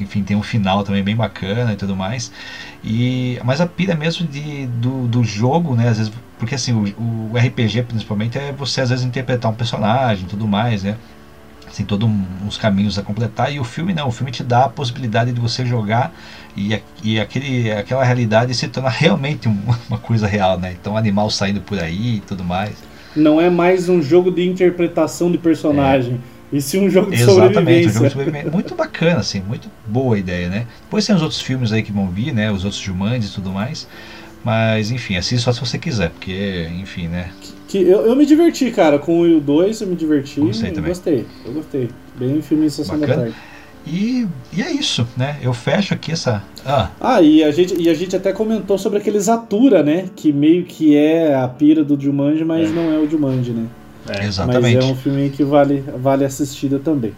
[0.01, 2.31] enfim, tem um final também bem bacana e tudo mais.
[2.85, 5.89] E, mas a pira mesmo de, do, do jogo, né?
[5.89, 10.25] Às vezes, porque assim, o, o RPG principalmente é você às vezes interpretar um personagem
[10.25, 10.97] e tudo mais, né?
[11.77, 12.09] tem todos
[12.43, 15.39] uns caminhos a completar e o filme não, o filme te dá a possibilidade de
[15.39, 16.11] você jogar
[16.57, 20.75] e, e aquele, aquela realidade se torna realmente um- uma coisa real, né?
[20.81, 22.75] Então animal saindo por aí e tudo mais.
[23.15, 26.21] Não é mais um jogo de interpretação de personagem,
[26.53, 27.93] e sim um jogo de Exatamente, um sobrevivência.
[27.93, 28.51] jogo de sobrevivência.
[28.51, 30.67] Muito bacana, assim, muito boa a ideia, né?
[30.83, 32.51] Depois tem os outros filmes aí que vão vir, né?
[32.51, 33.87] Os outros Jumanji e tudo mais.
[34.45, 37.31] Mas, enfim, assista só se você quiser, porque, enfim, né?
[37.67, 40.39] Que eu, eu me diverti, cara, com o 2 eu me diverti.
[40.39, 40.89] Gostei também.
[40.91, 41.89] gostei, eu gostei.
[42.17, 43.23] Bem filme em sessão da Bacana.
[43.25, 43.37] tarde.
[43.89, 45.37] E, e é isso, né?
[45.43, 46.43] Eu fecho aqui essa.
[46.65, 50.07] Ah, Ah, e a, gente, e a gente até comentou sobre aqueles Atura, né?
[50.15, 52.73] Que meio que é a pira do Jumanji, mas É.
[52.73, 53.67] não é o Jumanji, né?
[54.09, 54.25] É.
[54.25, 54.77] exatamente.
[54.77, 57.13] Mas é um filme que vale, vale assistida também.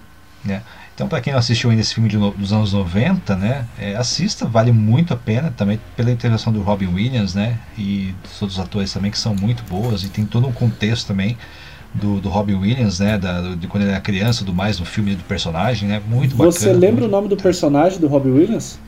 [0.95, 4.47] Então, para quem não assistiu ainda esse filme no- dos anos 90, né, é, assista,
[4.47, 8.93] vale muito a pena, também pela intervenção do Robin Williams, né, e dos outros atores
[8.93, 11.37] também que são muito boas, e tem todo um contexto também
[11.95, 14.85] do, do Robin Williams, né, da, do- de quando ele era criança, do mais, do
[14.85, 16.51] filme do personagem, né, muito bacana.
[16.51, 18.79] Você lembra o muito- nome do personagem do Robbie Williams?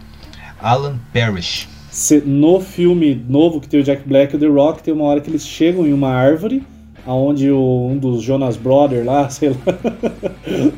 [0.61, 1.69] Alan Parrish.
[1.91, 5.05] Se- no filme novo que tem o Jack Black e o The Rock, tem uma
[5.05, 6.65] hora que eles chegam em uma árvore,
[7.11, 9.57] aonde o- um dos Jonas Brothers lá, sei lá,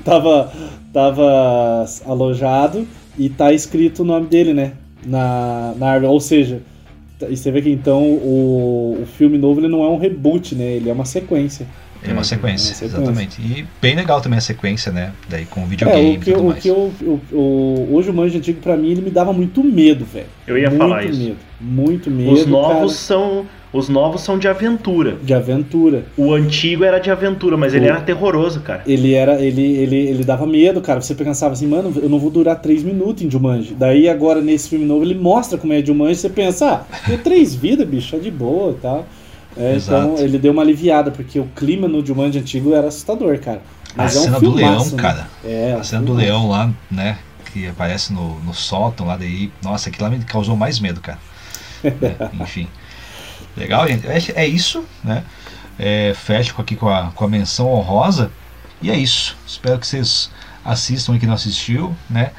[0.05, 0.53] tava,
[0.93, 2.87] tava alojado
[3.19, 4.73] e tá escrito o nome dele, né?
[5.05, 6.13] Na, na árvore.
[6.13, 6.61] Ou seja,
[7.19, 10.55] t- e você vê que então o, o filme novo ele não é um reboot,
[10.55, 10.65] né?
[10.65, 11.67] Ele é uma sequência.
[12.05, 12.85] É uma sequência, É uma sequência.
[12.87, 13.41] exatamente.
[13.41, 16.43] E bem legal também a sequência, né, daí com É, videogame o e que, tudo
[16.43, 16.61] o mais.
[16.61, 20.27] que eu, o, o, o Jumanji antigo pra mim ele me dava muito medo, velho.
[20.47, 21.21] Eu ia muito falar isso.
[21.21, 22.33] medo, muito medo.
[22.33, 25.17] Os novos cara, são os novos são de aventura.
[25.23, 26.05] de aventura.
[26.17, 28.83] O antigo era de aventura, mas ele O- era terroroso, cara.
[28.87, 31.01] Ele era, ele, ele, ele dava medo, cara.
[31.01, 33.75] Você pensava assim, mano, eu não vou durar três minutos em Jumanji.
[33.75, 36.17] Daí agora nesse filme novo ele mostra como é Jumanji.
[36.21, 39.07] Você pensa, ah, tem três vidas, bicho, é de boa e tal.
[39.57, 43.61] É, então ele deu uma aliviada, porque o clima no Jumanji antigo era assustador, cara.
[43.95, 45.03] Mas a é um cena do leão, filmaço, né?
[45.03, 45.29] cara.
[45.45, 46.27] É, A cena do filmaço.
[46.27, 47.19] leão lá, né?
[47.53, 49.51] Que aparece no, no sótão lá daí.
[49.63, 51.19] Nossa, aquilo lá me causou mais medo, cara.
[51.85, 51.93] Né,
[52.41, 52.67] Enfim.
[53.57, 54.07] Legal, gente.
[54.07, 55.25] É, é isso, né?
[55.79, 58.31] É, fecho aqui com a, com a menção honrosa.
[58.81, 59.37] E é isso.
[59.47, 60.31] Espero que vocês
[60.65, 62.31] assistam aí que não assistiu, né?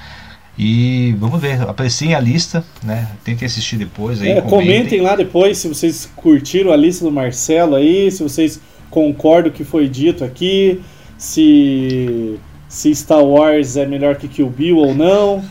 [0.58, 3.10] E vamos ver, apreciem a lista, né?
[3.24, 4.30] Tentem assistir depois aí.
[4.30, 9.52] É, comentem lá depois se vocês curtiram a lista do Marcelo aí, se vocês concordam
[9.52, 10.82] com o que foi dito aqui,
[11.18, 12.40] se,
[12.74, 15.44] se Star Wars é melhor que Kill Bill ou não.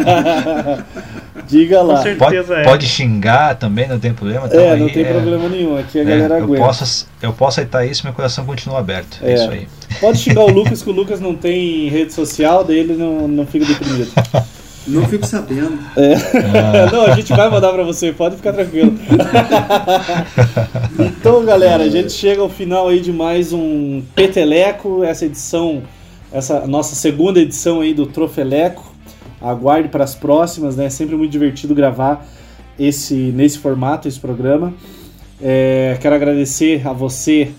[1.46, 2.02] Diga Com lá.
[2.02, 2.64] Pode, certeza é.
[2.64, 4.46] pode xingar também, não tem problema.
[4.46, 6.64] Então É, aí, não tem é, problema nenhum, aqui a é, galera eu, aguenta.
[6.64, 9.18] posso, eu posso aceitar isso meu coração continua aberto.
[9.22, 9.34] É, É.
[9.34, 9.68] isso aí.
[10.00, 13.46] Pode xingar o Lucas, que o Lucas não tem rede social, daí ele não, não
[13.46, 14.10] fica deprimido.
[14.86, 15.78] Não fico sabendo.
[16.90, 18.98] não, a gente vai mandar pra você, pode ficar tranquilo.
[20.98, 25.82] então, galera, a gente chega ao final aí de mais um Peteleco, essa edição,
[26.32, 28.88] essa nossa segunda edição aí do Trofeleco.
[29.40, 30.86] Aguarde para as próximas, né?
[30.86, 32.26] É sempre muito divertido gravar
[32.78, 34.74] esse nesse formato, esse programa.
[35.40, 37.50] É, quero agradecer a você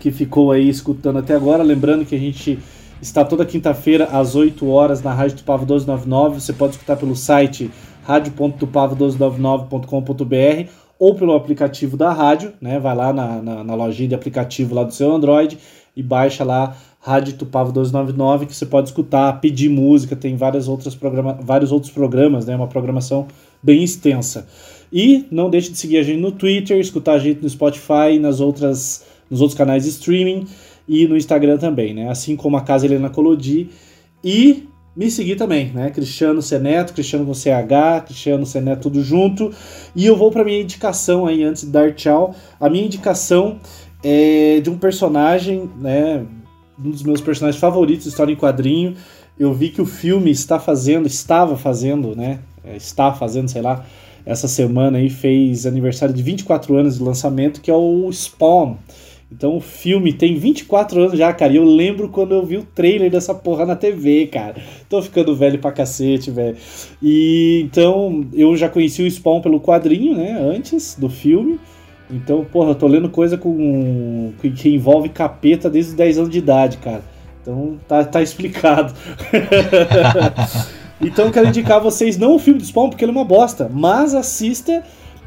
[0.00, 1.62] que ficou aí escutando até agora.
[1.62, 2.58] Lembrando que a gente
[3.00, 6.40] está toda quinta-feira às 8 horas na Rádio Tupava 1299.
[6.40, 7.70] Você pode escutar pelo site
[8.04, 12.78] radio.tupava1299.com.br ou pelo aplicativo da rádio, né?
[12.78, 15.58] Vai lá na, na, na lojinha de aplicativo lá do seu Android
[15.94, 16.74] e baixa lá
[17.06, 21.92] Rádio Tupava 1299 que você pode escutar, pedir música, tem várias outras programa, vários outros
[21.92, 22.56] programas, né?
[22.56, 23.28] Uma programação
[23.62, 24.48] bem extensa.
[24.92, 28.40] E não deixe de seguir a gente no Twitter, escutar a gente no Spotify nas
[28.40, 30.48] outras, nos outros canais de streaming
[30.88, 32.10] e no Instagram também, né?
[32.10, 33.68] Assim como a Casa Helena Colodi.
[34.24, 34.64] E
[34.96, 35.90] me seguir também, né?
[35.90, 39.52] Cristiano Seneto, Cristiano com CH, Cristiano Seneto tudo junto.
[39.94, 42.34] E eu vou para minha indicação aí antes de dar tchau.
[42.58, 43.60] A minha indicação
[44.02, 46.26] é de um personagem, né?
[46.78, 48.94] Um dos meus personagens favoritos, história em quadrinho.
[49.38, 52.40] Eu vi que o filme está fazendo, estava fazendo, né?
[52.64, 53.84] É, Está fazendo, sei lá,
[54.24, 58.76] essa semana aí fez aniversário de 24 anos de lançamento, que é o Spawn.
[59.30, 61.52] Então o filme tem 24 anos já, cara.
[61.52, 64.56] E eu lembro quando eu vi o trailer dessa porra na TV, cara.
[64.88, 66.56] Tô ficando velho pra cacete, velho.
[67.02, 70.38] E então eu já conheci o Spawn pelo quadrinho, né?
[70.40, 71.58] Antes do filme.
[72.10, 76.38] Então, porra, eu tô lendo coisa com que envolve capeta desde os 10 anos de
[76.38, 77.02] idade, cara.
[77.42, 78.92] Então tá, tá explicado.
[81.00, 83.68] então quero indicar a vocês não o filme do Spawn, porque ele é uma bosta,
[83.72, 84.82] mas assista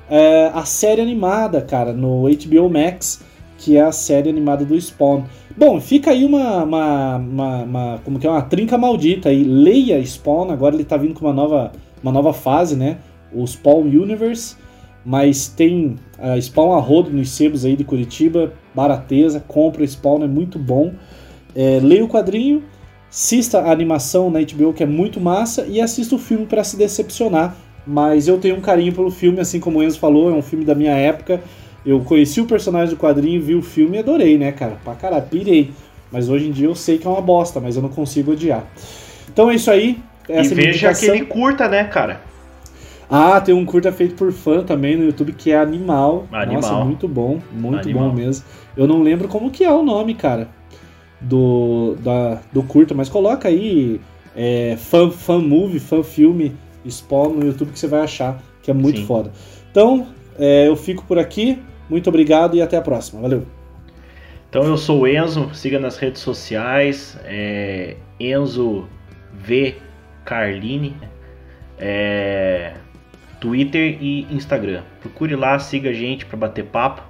[0.09, 3.21] é, a série animada, cara, no HBO Max
[3.59, 5.23] que é a série animada do Spawn.
[5.55, 9.43] Bom, fica aí uma, uma, uma, uma, como que é uma trinca maldita aí.
[9.43, 11.71] Leia Spawn, agora ele tá vindo com uma nova,
[12.01, 12.97] uma nova fase, né?
[13.33, 14.55] O Spawn Universe,
[15.05, 20.27] mas tem a Spawn a rodo nos sebos aí de Curitiba, barateza, compra Spawn, é
[20.27, 20.93] muito bom.
[21.55, 22.63] É, leia o quadrinho,
[23.09, 26.77] assista a animação na HBO que é muito massa e assista o filme para se
[26.77, 27.55] decepcionar.
[27.87, 30.63] Mas eu tenho um carinho pelo filme, assim como o Enzo falou, é um filme
[30.63, 31.41] da minha época
[31.85, 34.77] eu conheci o personagem do quadrinho, vi o filme e adorei, né, cara?
[34.83, 35.71] Pra caralho, pirei.
[36.11, 38.65] Mas hoje em dia eu sei que é uma bosta, mas eu não consigo odiar.
[39.31, 39.97] Então é isso aí.
[40.27, 42.21] Essa e veja aquele curta, né, cara?
[43.09, 46.27] Ah, tem um curta feito por fã também no YouTube que é Animal.
[46.31, 46.61] Animal.
[46.61, 48.09] Nossa, muito bom, muito Animal.
[48.09, 48.45] bom mesmo.
[48.77, 50.47] Eu não lembro como que é o nome, cara,
[51.19, 53.99] do, da, do curta, mas coloca aí
[54.35, 56.55] é, fan, fan movie, fan filme,
[56.87, 59.05] Spawn no YouTube que você vai achar, que é muito Sim.
[59.05, 59.31] foda.
[59.71, 60.07] Então,
[60.37, 61.59] é, eu fico por aqui.
[61.89, 63.21] Muito obrigado e até a próxima.
[63.21, 63.43] Valeu.
[64.49, 68.87] Então eu sou o Enzo, siga nas redes sociais, é, Enzo
[69.31, 69.75] V
[70.25, 70.95] Carline,
[71.77, 72.73] é,
[73.39, 74.83] Twitter e Instagram.
[75.01, 77.01] Procure lá, siga a gente para bater papo.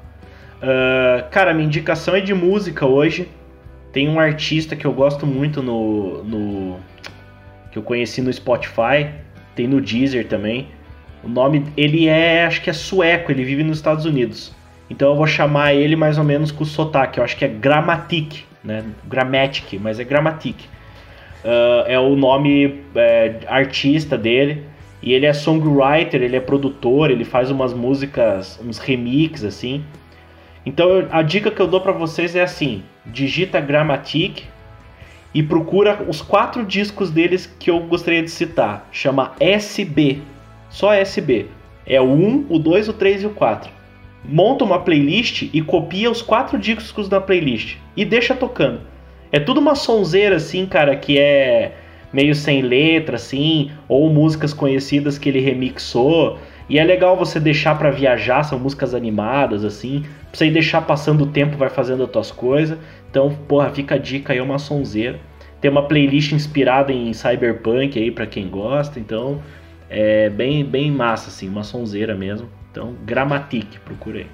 [0.62, 3.28] Uh, cara, minha indicação é de música hoje.
[3.92, 6.80] Tem um artista que eu gosto muito no, no
[7.72, 9.10] que eu conheci no Spotify,
[9.56, 10.68] tem no Deezer também.
[11.24, 14.54] O nome, ele é, acho que é sueco, ele vive nos Estados Unidos.
[14.90, 17.20] Então eu vou chamar ele mais ou menos com o sotaque.
[17.20, 18.84] Eu acho que é Grammatic, né?
[19.06, 20.56] Grammatic, mas é Grammatic.
[21.44, 24.64] Uh, é o nome é, artista dele.
[25.02, 29.84] E ele é songwriter, ele é produtor, ele faz umas músicas, uns remixes assim.
[30.66, 34.44] Então a dica que eu dou para vocês é assim: digita Grammatic
[35.34, 38.88] e procura os quatro discos deles que eu gostaria de citar.
[38.92, 40.22] Chama SB,
[40.70, 41.48] só SB.
[41.86, 43.80] É o 1, o 2, o 3 e o 4
[44.24, 48.82] monta uma playlist e copia os quatro discos da playlist e deixa tocando.
[49.32, 51.74] É tudo uma sonzeira assim, cara, que é
[52.14, 56.38] meio sem letra assim, ou músicas conhecidas que ele remixou.
[56.70, 60.82] E é legal você deixar para viajar, são músicas animadas assim, pra você ir deixar
[60.82, 62.78] passando o tempo, vai fazendo as tuas coisas.
[63.10, 65.20] Então, porra, fica a dica aí, uma sonzeira.
[65.60, 69.42] Tem uma playlist inspirada em cyberpunk aí para quem gosta, então
[69.90, 72.48] é bem bem massa assim, uma sonzeira mesmo.
[72.72, 74.28] Então, Gramatic, procurei.